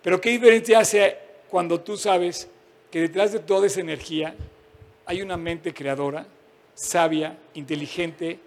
[0.02, 1.18] Pero ¿qué diferencia hace
[1.50, 2.48] cuando tú sabes
[2.90, 4.34] que detrás de toda esa energía
[5.06, 6.26] hay una mente creadora,
[6.74, 8.40] sabia, inteligente,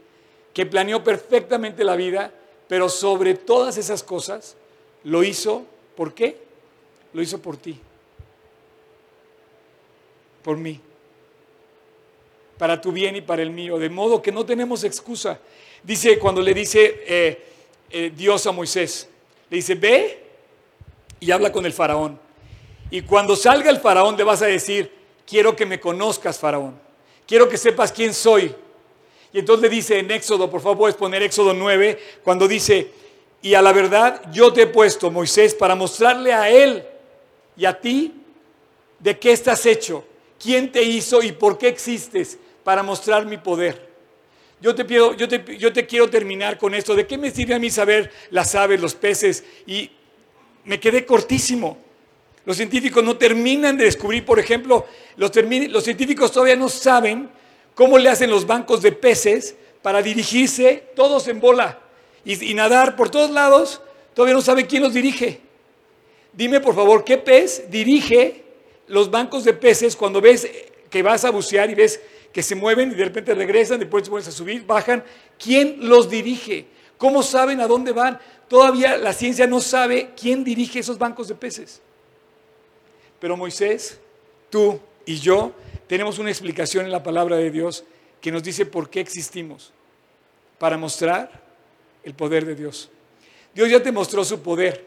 [0.55, 2.32] que planeó perfectamente la vida,
[2.68, 4.57] pero sobre todas esas cosas
[5.07, 6.36] lo hizo, ¿por qué?
[7.12, 7.78] Lo hizo por ti,
[10.42, 10.80] por mí,
[12.59, 15.38] para tu bien y para el mío, de modo que no tenemos excusa.
[15.82, 17.46] Dice cuando le dice eh,
[17.90, 19.09] eh, Dios a Moisés,
[19.48, 20.24] le dice, ve
[21.20, 22.18] y habla con el faraón.
[22.90, 24.92] Y cuando salga el faraón le vas a decir,
[25.24, 26.78] quiero que me conozcas, Faraón.
[27.26, 28.54] Quiero que sepas quién soy.
[29.32, 32.90] Y entonces le dice en Éxodo, por favor puedes poner Éxodo 9, cuando dice,
[33.43, 36.84] y a la verdad yo te he puesto, Moisés, para mostrarle a él
[37.57, 38.14] y a ti
[38.99, 40.05] de qué estás hecho,
[40.43, 43.87] quién te hizo y por qué existes, para mostrar mi poder.
[44.61, 46.95] Yo te, pido, yo, te, yo te quiero terminar con esto.
[46.95, 49.45] ¿De qué me sirve a mí saber las aves, los peces?
[49.66, 49.91] Y
[50.64, 51.78] me quedé cortísimo.
[52.47, 55.32] Los científicos no terminan de descubrir, por ejemplo, los,
[55.82, 57.28] científicos todavía no saben
[57.74, 61.86] cómo le hacen los bancos de peces para dirigirse todos en bola
[62.27, 63.81] y, nadar por todos lados.
[64.12, 65.41] Todavía no sabe quién los dirige.
[66.33, 68.45] Dime, por favor, ¿qué pez dirige
[68.89, 70.49] los bancos de peces cuando ves
[70.91, 72.01] que vas a bucear y ves
[72.33, 75.05] que se mueven y de repente regresan, después se vuelven a subir, bajan?
[75.39, 76.66] ¿Quién los dirige?
[76.99, 78.18] ¿Cómo saben a dónde van?
[78.49, 81.81] Todavía la ciencia no sabe quién dirige esos bancos de peces.
[83.20, 83.99] Pero Moisés,
[84.51, 85.53] tú y yo
[85.87, 87.85] tenemos una explicación en la palabra de Dios
[88.20, 89.72] que nos dice por qué existimos.
[90.59, 91.45] Para mostrar
[92.07, 92.88] el poder de Dios.
[93.52, 94.86] Dios ya te mostró su poder.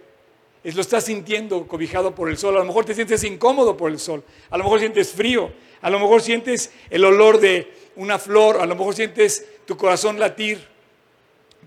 [0.64, 2.56] Es, lo estás sintiendo cobijado por el sol.
[2.56, 4.24] A lo mejor te sientes incómodo por el sol.
[4.50, 5.52] A lo mejor sientes frío.
[5.82, 8.62] A lo mejor sientes el olor de una flor.
[8.62, 10.66] A lo mejor sientes tu corazón latir,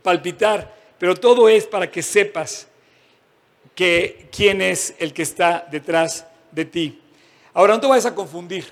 [0.03, 0.75] palpitar.
[0.99, 2.67] Pero todo es para que sepas
[3.75, 6.99] que quién es el que está detrás de ti.
[7.53, 8.65] Ahora no te vayas a confundir,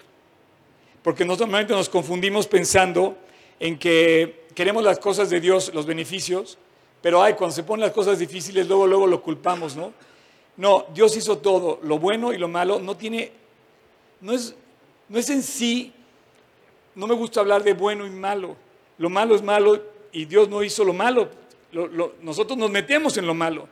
[1.03, 3.18] porque normalmente nos confundimos pensando
[3.59, 6.59] en que queremos las cosas de Dios, los beneficios,
[7.03, 9.93] pero ay, cuando se ponen las cosas difíciles, luego, luego lo culpamos, ¿no?
[10.57, 13.33] No, Dios hizo todo, lo bueno y lo malo, no tiene,
[14.21, 14.55] no es,
[15.09, 15.93] no es en sí,
[16.95, 18.57] no me gusta hablar de bueno y malo.
[18.99, 19.83] Lo malo es malo
[20.13, 21.31] y Dios no hizo lo malo.
[21.73, 23.67] Lo- lo- nosotros nos metemos en lo malo.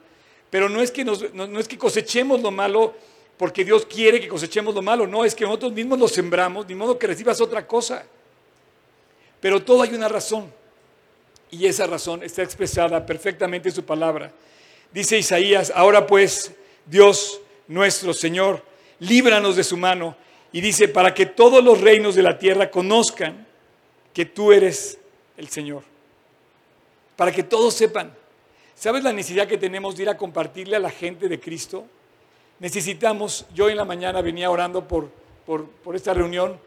[0.50, 2.94] Pero no es, que nos- no, no es que cosechemos lo malo
[3.36, 5.06] porque Dios quiere que cosechemos lo malo.
[5.06, 8.06] No, es que nosotros mismos lo sembramos, ni modo que recibas otra cosa.
[9.40, 10.50] Pero todo hay una razón.
[11.50, 14.32] Y esa razón está expresada perfectamente en su palabra.
[14.92, 16.52] Dice Isaías, ahora pues,
[16.86, 18.62] Dios nuestro Señor,
[18.98, 20.16] líbranos de su mano.
[20.52, 23.46] Y dice, para que todos los reinos de la tierra conozcan
[24.14, 24.98] que tú eres
[25.36, 25.82] el Señor.
[27.16, 28.14] Para que todos sepan.
[28.74, 31.86] ¿Sabes la necesidad que tenemos de ir a compartirle a la gente de Cristo?
[32.60, 35.10] Necesitamos, yo en la mañana venía orando por,
[35.44, 36.58] por, por esta reunión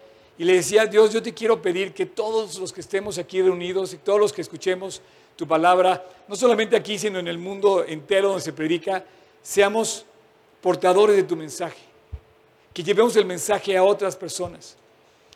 [0.42, 3.94] y le decía, Dios, yo te quiero pedir que todos los que estemos aquí reunidos
[3.94, 5.00] y todos los que escuchemos
[5.36, 9.06] tu palabra, no solamente aquí, sino en el mundo entero donde se predica,
[9.44, 10.04] seamos
[10.60, 11.78] portadores de tu mensaje,
[12.74, 14.78] que llevemos el mensaje a otras personas.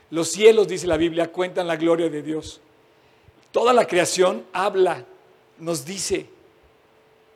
[0.10, 2.60] Los cielos, dice la Biblia, cuentan la gloria de Dios.
[3.52, 5.06] Toda la creación habla,
[5.60, 6.26] nos dice.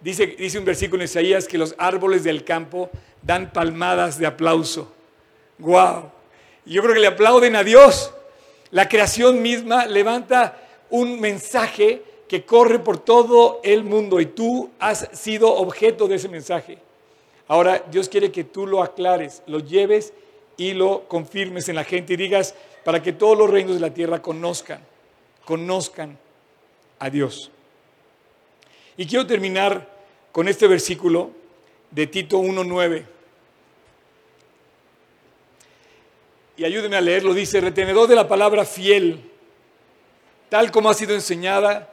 [0.02, 2.90] Dice, dice un versículo en Isaías que los árboles del campo
[3.22, 4.92] dan palmadas de aplauso.
[5.60, 6.18] ¡Wow!
[6.70, 8.14] Y yo creo que le aplauden a Dios.
[8.70, 10.56] La creación misma levanta
[10.92, 16.30] un mensaje que corre por todo el mundo y tú has sido objeto de ese
[16.30, 16.78] mensaje.
[17.48, 20.14] Ahora Dios quiere que tú lo aclares, lo lleves
[20.58, 22.54] y lo confirmes en la gente y digas
[22.86, 24.80] para que todos los reinos de la tierra conozcan,
[25.46, 26.20] conozcan
[27.00, 27.50] a Dios.
[28.96, 29.90] Y quiero terminar
[30.32, 31.32] con este versículo
[31.90, 33.19] de Tito 1.9.
[36.60, 37.34] Y ayúdeme a leerlo.
[37.34, 39.22] Dice, retenedor de la palabra fiel,
[40.50, 41.90] tal como ha sido enseñada,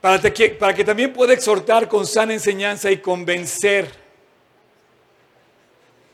[0.00, 3.90] para que, para que también pueda exhortar con sana enseñanza y convencer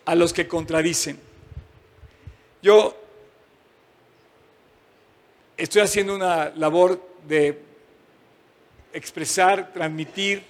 [0.06, 1.20] a los que contradicen.
[2.62, 2.96] Yo
[5.58, 7.58] estoy haciendo una labor de
[8.94, 10.42] expresar, transmitir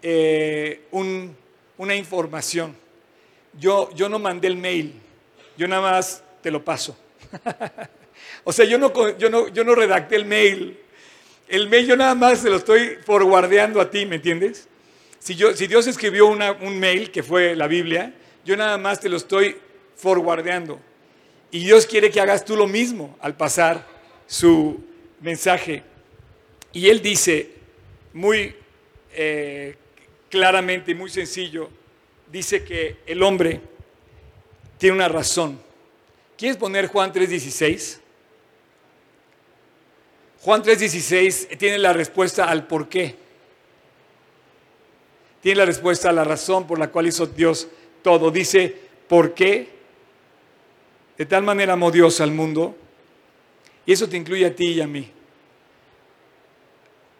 [0.00, 1.36] eh, un-
[1.76, 2.74] una información.
[3.60, 4.94] Yo, yo no mandé el mail,
[5.56, 6.96] yo nada más te lo paso.
[8.44, 10.78] o sea, yo no, yo, no, yo no redacté el mail.
[11.48, 14.68] El mail yo nada más se lo estoy forwardeando a ti, ¿me entiendes?
[15.18, 18.12] Si, yo, si Dios escribió un mail, que fue la Biblia,
[18.44, 19.56] yo nada más te lo estoy
[19.96, 20.80] forwardeando.
[21.50, 23.86] Y Dios quiere que hagas tú lo mismo al pasar
[24.26, 24.82] su
[25.20, 25.82] mensaje.
[26.72, 27.50] Y Él dice
[28.12, 28.56] muy
[29.12, 29.76] eh,
[30.30, 31.70] claramente, muy sencillo,
[32.30, 33.60] dice que el hombre
[34.82, 35.60] tiene una razón.
[36.36, 37.98] ¿Quieres poner Juan 3.16?
[40.40, 43.14] Juan 3.16 tiene la respuesta al por qué.
[45.40, 47.68] Tiene la respuesta a la razón por la cual hizo Dios
[48.02, 48.32] todo.
[48.32, 48.76] Dice,
[49.06, 49.68] ¿por qué?
[51.16, 52.74] De tal manera amó Dios al mundo.
[53.86, 55.08] Y eso te incluye a ti y a mí.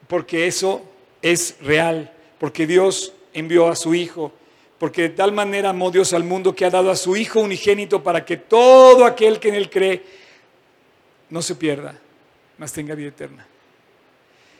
[0.09, 0.83] Porque eso
[1.23, 2.13] es real.
[2.41, 4.33] Porque Dios envió a su Hijo.
[4.83, 8.03] Porque de tal manera amó Dios al mundo que ha dado a su Hijo unigénito
[8.03, 10.03] para que todo aquel que en Él cree
[11.31, 11.97] no se pierda,
[12.59, 13.47] mas tenga vida eterna.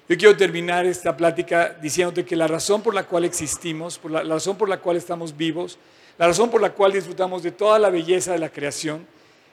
[0.09, 4.23] Yo quiero terminar esta plática diciéndote que la razón por la cual existimos, por la,
[4.23, 5.77] razón por la cual estamos vivos,
[6.17, 9.05] la razón por la cual disfrutamos de toda la belleza de la creación,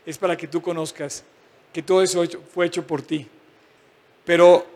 [0.05, 1.23] es para que tú conozcas
[1.73, 3.27] que todo eso fue hecho por ti.
[4.23, 4.67] Pero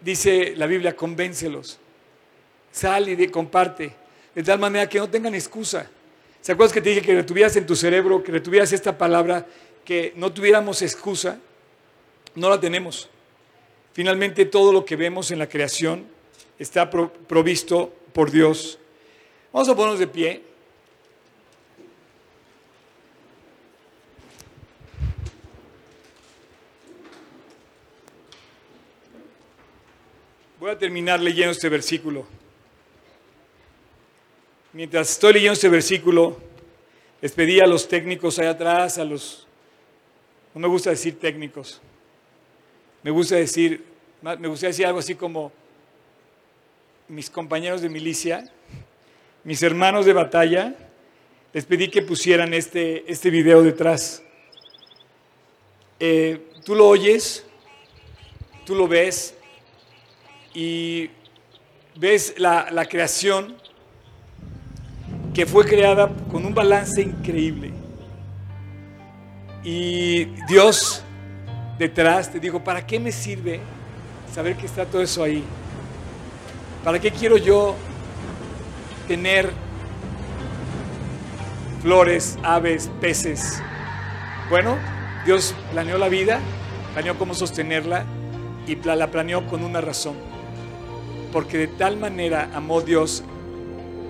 [0.00, 1.78] dice la Biblia, convéncelos,
[2.72, 4.01] sal y comparte,
[4.34, 5.90] de tal manera que no tengan excusa.
[6.40, 9.46] ¿Se acuerdas que te dije que retuvieras en tu cerebro, que retuvieras esta palabra,
[9.84, 11.38] que no tuviéramos excusa?
[12.34, 13.08] No la tenemos.
[13.92, 16.06] Finalmente todo lo que vemos en la creación
[16.58, 18.78] está pro- provisto por Dios.
[19.52, 20.42] Vamos a ponernos de pie.
[30.58, 32.26] Voy a terminar leyendo este versículo.
[34.74, 36.38] Mientras estoy leyendo este versículo,
[37.20, 39.46] les pedí a los técnicos allá atrás, a los...
[40.54, 41.82] No me gusta decir técnicos.
[43.02, 43.84] Me gusta decir,
[44.22, 45.52] me gustaría decir algo así como
[47.06, 48.50] mis compañeros de milicia,
[49.44, 50.74] mis hermanos de batalla,
[51.52, 54.22] les pedí que pusieran este, este video detrás.
[56.00, 57.44] Eh, tú lo oyes,
[58.64, 59.34] tú lo ves
[60.54, 61.10] y
[61.94, 63.60] ves la, la creación
[65.34, 67.72] que fue creada con un balance increíble.
[69.64, 71.02] Y Dios
[71.78, 73.60] detrás te dijo, ¿para qué me sirve
[74.32, 75.44] saber que está todo eso ahí?
[76.84, 77.76] ¿Para qué quiero yo
[79.06, 79.50] tener
[81.82, 83.60] flores, aves, peces.
[84.48, 84.76] Bueno,
[85.26, 86.40] Dios planeó la vida,
[86.92, 88.04] planeó cómo sostenerla
[88.66, 90.14] y la planeó con una razón.
[91.32, 93.24] Porque de tal manera amó Dios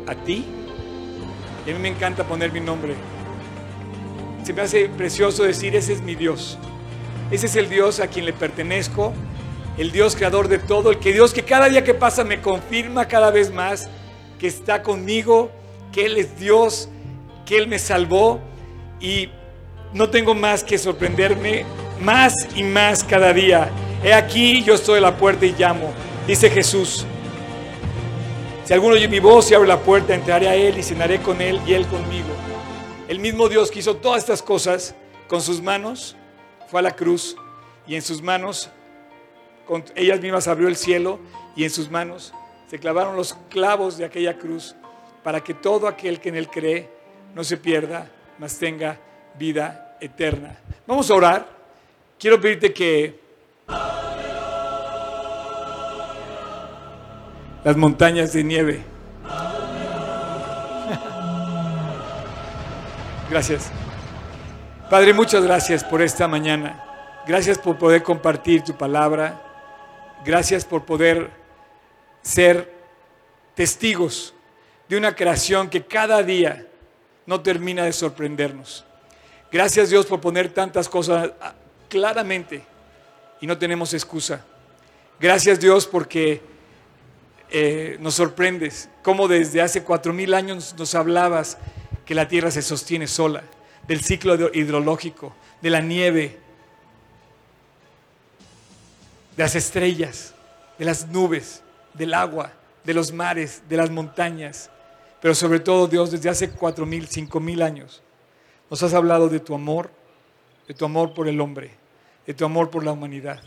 [0.06, 0.44] a ti.
[1.66, 2.94] Y a mí me encanta poner mi nombre.
[4.44, 6.58] Se me hace precioso decir, ese es mi Dios.
[7.30, 9.12] Ese es el Dios a quien le pertenezco,
[9.78, 13.08] el Dios creador de todo, el que Dios que cada día que pasa me confirma
[13.08, 13.88] cada vez más
[14.38, 15.50] que está conmigo,
[15.92, 16.88] que Él es Dios,
[17.46, 18.40] que Él me salvó
[19.00, 19.30] y
[19.94, 21.64] no tengo más que sorprenderme
[22.02, 23.70] más y más cada día.
[24.02, 25.92] He aquí, yo estoy a la puerta y llamo,
[26.26, 27.06] dice Jesús.
[28.72, 31.42] Si alguno oye mi voz y abre la puerta, entraré a Él y cenaré con
[31.42, 32.30] Él y Él conmigo.
[33.06, 34.94] El mismo Dios que hizo todas estas cosas
[35.28, 36.16] con sus manos,
[36.68, 37.36] fue a la cruz
[37.86, 38.70] y en sus manos,
[39.66, 41.18] con ellas mismas abrió el cielo
[41.54, 42.32] y en sus manos
[42.66, 44.74] se clavaron los clavos de aquella cruz
[45.22, 46.88] para que todo aquel que en él cree
[47.34, 48.98] no se pierda, mas tenga
[49.38, 50.58] vida eterna.
[50.86, 51.46] Vamos a orar.
[52.18, 53.20] Quiero pedirte que
[57.64, 58.82] las montañas de nieve.
[63.30, 63.70] Gracias.
[64.90, 66.84] Padre, muchas gracias por esta mañana.
[67.26, 69.40] Gracias por poder compartir tu palabra.
[70.24, 71.30] Gracias por poder
[72.20, 72.72] ser
[73.54, 74.34] testigos
[74.88, 76.66] de una creación que cada día
[77.26, 78.84] no termina de sorprendernos.
[79.50, 81.30] Gracias Dios por poner tantas cosas
[81.88, 82.62] claramente
[83.40, 84.44] y no tenemos excusa.
[85.18, 86.51] Gracias Dios porque
[87.52, 91.58] eh, nos sorprendes, como desde hace cuatro mil años nos hablabas
[92.06, 93.44] que la tierra se sostiene sola,
[93.86, 96.38] del ciclo hidrológico, de la nieve,
[99.36, 100.34] de las estrellas,
[100.78, 101.62] de las nubes,
[101.94, 102.52] del agua,
[102.84, 104.70] de los mares, de las montañas,
[105.20, 108.02] pero sobre todo Dios desde hace cuatro mil, cinco mil años
[108.70, 109.90] nos has hablado de tu amor,
[110.66, 111.70] de tu amor por el hombre,
[112.26, 113.42] de tu amor por la humanidad.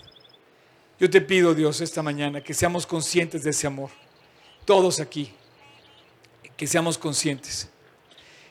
[1.00, 3.90] Yo te pido, Dios, esta mañana que seamos conscientes de ese amor.
[4.64, 5.32] Todos aquí,
[6.56, 7.70] que seamos conscientes.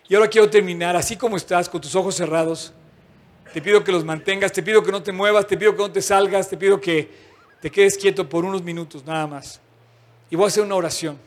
[0.09, 2.73] Y ahora quiero terminar, así como estás, con tus ojos cerrados.
[3.53, 5.91] Te pido que los mantengas, te pido que no te muevas, te pido que no
[5.91, 7.09] te salgas, te pido que
[7.63, 9.61] te quedes quieto por unos minutos, nada más.
[10.31, 11.19] Y voy a hacer una oración.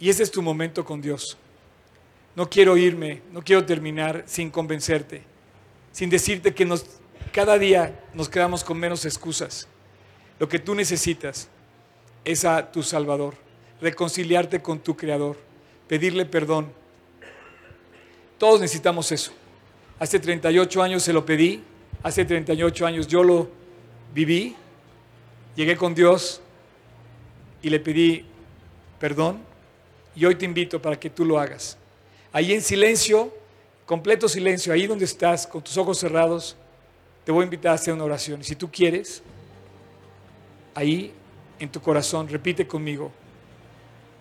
[0.00, 1.36] Y ese es tu momento con Dios.
[2.34, 5.22] No quiero irme, no quiero terminar sin convencerte,
[5.92, 6.86] sin decirte que nos,
[7.32, 9.68] cada día nos quedamos con menos excusas.
[10.38, 11.48] Lo que tú necesitas
[12.24, 13.34] es a tu Salvador,
[13.80, 15.36] reconciliarte con tu Creador,
[15.88, 16.72] pedirle perdón.
[18.38, 19.32] Todos necesitamos eso.
[19.98, 21.62] Hace 38 años se lo pedí,
[22.02, 23.48] hace 38 años yo lo
[24.12, 24.54] viví,
[25.54, 26.40] llegué con Dios
[27.62, 28.24] y le pedí
[28.98, 29.40] perdón
[30.14, 31.78] y hoy te invito para que tú lo hagas
[32.36, 33.34] ahí en silencio,
[33.86, 36.54] completo silencio, ahí donde estás, con tus ojos cerrados,
[37.26, 38.40] te voy a invitar a hacer una oración.
[38.40, 39.20] Y si tú quieres,
[40.76, 41.12] ahí
[41.58, 43.10] en tu corazón, repite conmigo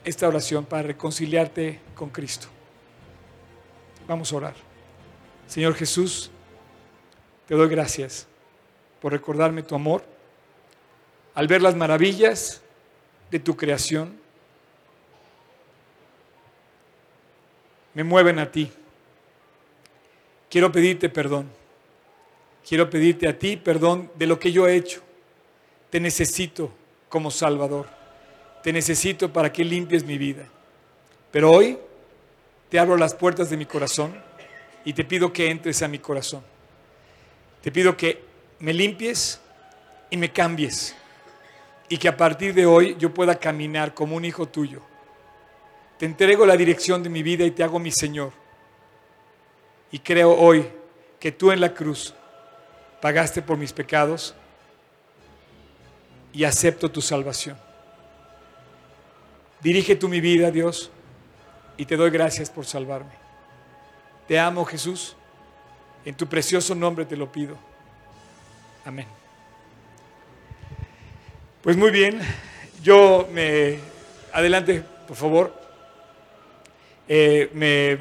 [0.04, 2.48] esta oración para reconciliarte con Cristo.
[4.08, 4.56] Vamos a orar.
[5.48, 6.32] Señor Jesús,
[7.48, 8.26] te doy gracias
[9.00, 10.04] por recordarme tu amor,
[11.36, 12.64] al ver las maravillas
[13.30, 14.18] de tu creación
[17.94, 18.72] me mueven a ti.
[20.50, 21.65] Quiero pedirte perdón.
[22.68, 25.02] Quiero pedirte a ti perdón de lo que yo he hecho.
[25.90, 26.72] Te necesito
[27.10, 27.88] como Salvador.
[28.64, 30.48] Te necesito para que limpies mi vida.
[31.32, 31.78] Pero hoy
[32.70, 34.16] te abro las puertas de mi corazón
[34.84, 36.44] y te pido que entres a mi corazón.
[37.62, 38.24] Te pido que
[38.60, 39.40] me limpies
[40.10, 40.96] y me cambies.
[41.88, 44.82] Y que a partir de hoy yo pueda caminar como un hijo tuyo
[45.98, 48.32] te entrego la dirección de mi vida y te hago mi Señor.
[49.92, 50.68] Y creo hoy
[51.20, 52.14] que tú en la cruz
[53.06, 54.34] pagaste por mis pecados
[56.34, 57.56] y acepto tu salvación.
[59.62, 60.90] Dirige tú mi vida, Dios,
[61.78, 63.12] y te doy gracias por salvarme.
[64.28, 65.16] Te amo, Jesús.
[66.04, 67.56] En tu precioso nombre te lo pido.
[68.86, 69.06] Amén.
[71.62, 72.20] Pues muy bien,
[72.82, 73.78] yo me...
[74.34, 75.54] Adelante, por favor.
[77.08, 78.00] Eh, me,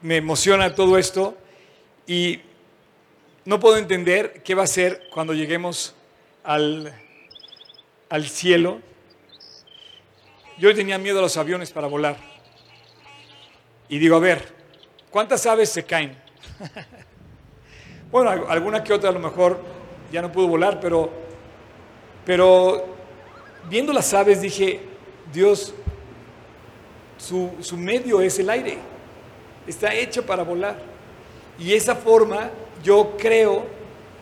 [0.00, 1.36] me emociona todo esto
[2.06, 2.40] y
[3.44, 5.94] no puedo entender qué va a ser cuando lleguemos
[6.42, 6.92] al,
[8.08, 8.80] al cielo.
[10.58, 12.16] Yo tenía miedo a los aviones para volar.
[13.88, 14.48] Y digo, a ver,
[15.10, 16.16] ¿cuántas aves se caen?
[18.10, 19.60] bueno, alguna que otra a lo mejor
[20.10, 21.10] ya no pudo volar, pero,
[22.24, 22.86] pero
[23.68, 24.80] viendo las aves dije,
[25.32, 25.74] Dios,
[27.18, 28.78] su, su medio es el aire.
[29.66, 30.78] Está hecho para volar.
[31.58, 32.50] Y esa forma
[32.84, 33.64] yo creo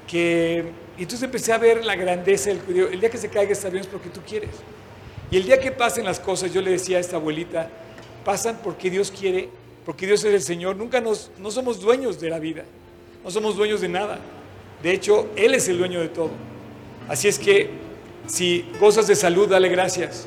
[0.07, 0.65] que...
[0.97, 2.89] Entonces empecé a ver la grandeza del judío.
[2.89, 4.51] El día que se caiga este avión es porque tú quieres.
[5.31, 7.69] Y el día que pasen las cosas, yo le decía a esta abuelita,
[8.25, 9.49] pasan porque Dios quiere,
[9.85, 10.77] porque Dios es el Señor.
[10.77, 12.65] Nunca nos, no somos dueños de la vida,
[13.25, 14.19] no somos dueños de nada.
[14.83, 16.31] De hecho, Él es el dueño de todo.
[17.09, 17.71] Así es que
[18.27, 20.27] si gozas de salud, dale gracias.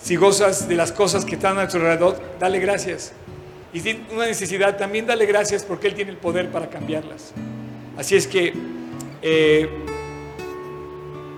[0.00, 3.12] Si gozas de las cosas que están a tu alrededor, dale gracias.
[3.72, 7.32] Y si una necesidad, también dale gracias porque Él tiene el poder para cambiarlas.
[7.96, 8.52] Así es que
[9.22, 9.68] eh,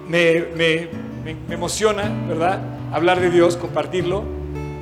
[0.09, 0.89] me, me,
[1.25, 2.61] me, emociona, ¿verdad?
[2.93, 4.25] Hablar de Dios, compartirlo.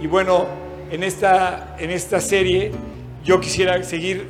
[0.00, 0.46] Y bueno,
[0.90, 2.72] en esta, en esta serie
[3.24, 4.26] yo quisiera seguir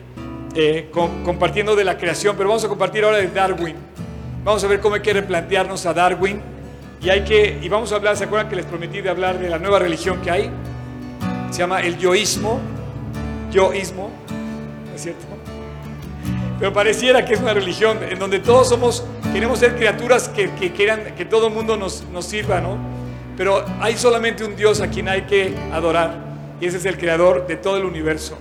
[0.54, 3.76] eh, compartiendo de la creación, pero vamos a compartir ahora de Darwin.
[4.44, 6.40] Vamos a ver cómo hay que replantearnos a Darwin.
[7.00, 9.48] Y, hay que, y vamos a hablar, ¿se acuerdan que les prometí de hablar de
[9.48, 10.50] la nueva religión que hay?
[11.50, 12.60] Se llama el yoísmo.
[13.50, 14.10] Yoísmo,
[14.88, 15.26] ¿no es cierto?
[16.58, 20.72] Pero pareciera que es una religión en donde todos somos, queremos ser criaturas que, que
[20.72, 22.76] quieran que todo el mundo nos, nos sirva, ¿no?
[23.36, 26.18] Pero hay solamente un Dios a quien hay que adorar
[26.60, 28.36] y ese es el creador de todo el universo.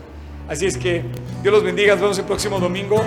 [0.49, 1.03] Así es que
[1.41, 3.01] Dios los bendiga, nos vemos el próximo domingo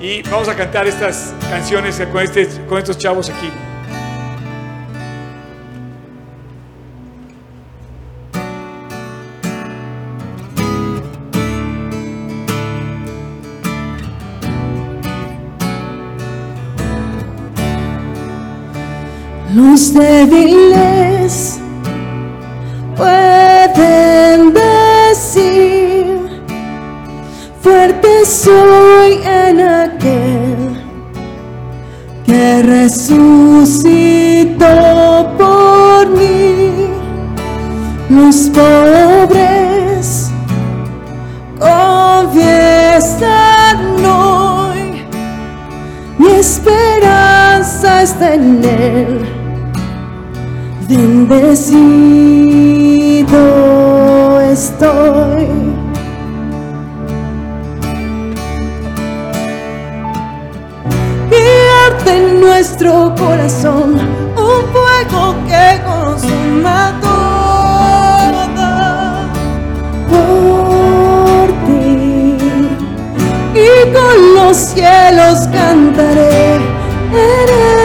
[0.00, 3.50] y vamos a cantar estas canciones con, este, con estos chavos aquí.
[19.78, 21.60] Los débiles
[22.96, 26.18] pueden decir,
[27.62, 30.82] fuerte soy en aquel
[32.26, 34.66] que resucitó
[35.38, 36.88] por mí.
[38.10, 40.32] Los pobres
[41.60, 43.28] confiesan
[44.04, 45.04] hoy,
[46.18, 49.37] mi esperanza está en él
[51.28, 52.40] bendecido
[54.40, 55.48] estoy.
[61.30, 63.98] Y en nuestro corazón
[64.36, 68.38] un fuego que consuma todo
[70.10, 72.36] por ti.
[73.54, 76.56] Y con los cielos cantaré,
[77.12, 77.77] eres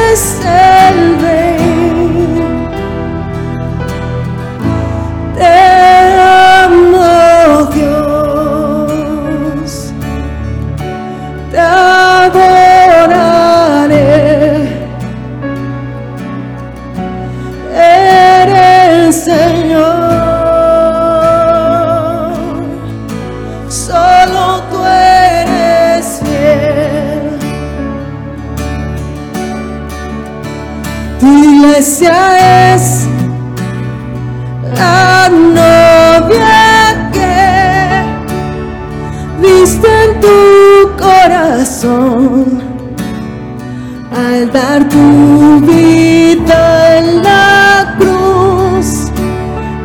[44.16, 49.12] al dar tu vida en la cruz.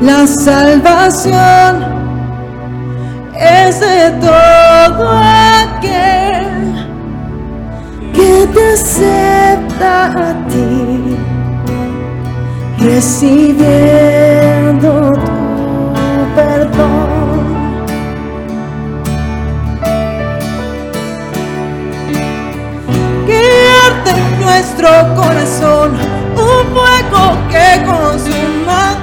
[0.01, 1.85] La salvación
[3.35, 5.11] es de todo
[5.65, 6.73] aquel
[8.13, 11.17] que te acepta a ti
[12.79, 14.09] recibiendo
[24.81, 25.97] nuestro corazón
[26.37, 28.98] un fuego que consuma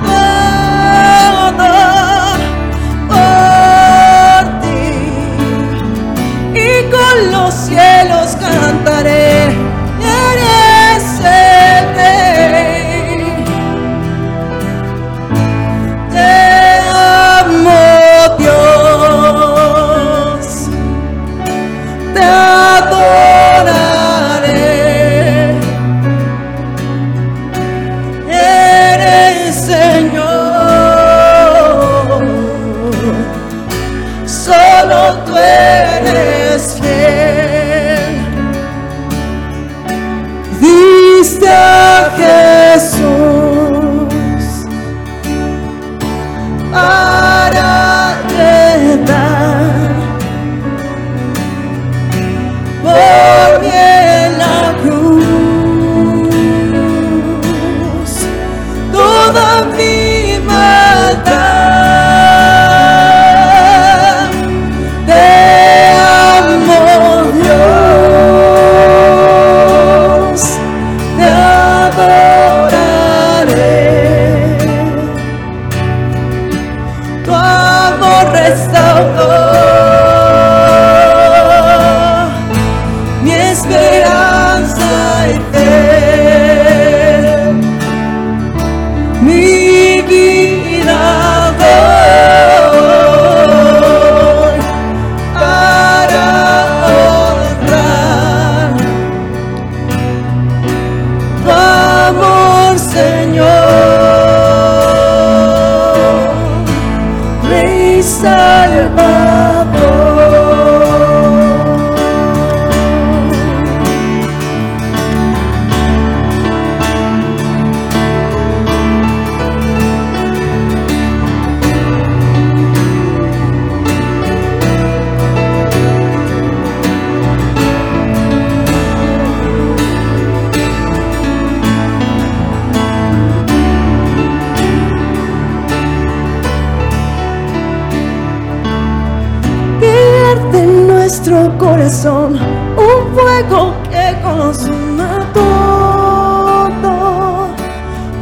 [141.15, 142.33] nuestro corazón
[142.75, 146.91] un fuego que consuma todo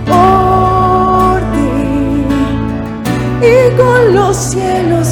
[0.06, 2.24] por ti.
[3.42, 5.03] Y con los cielos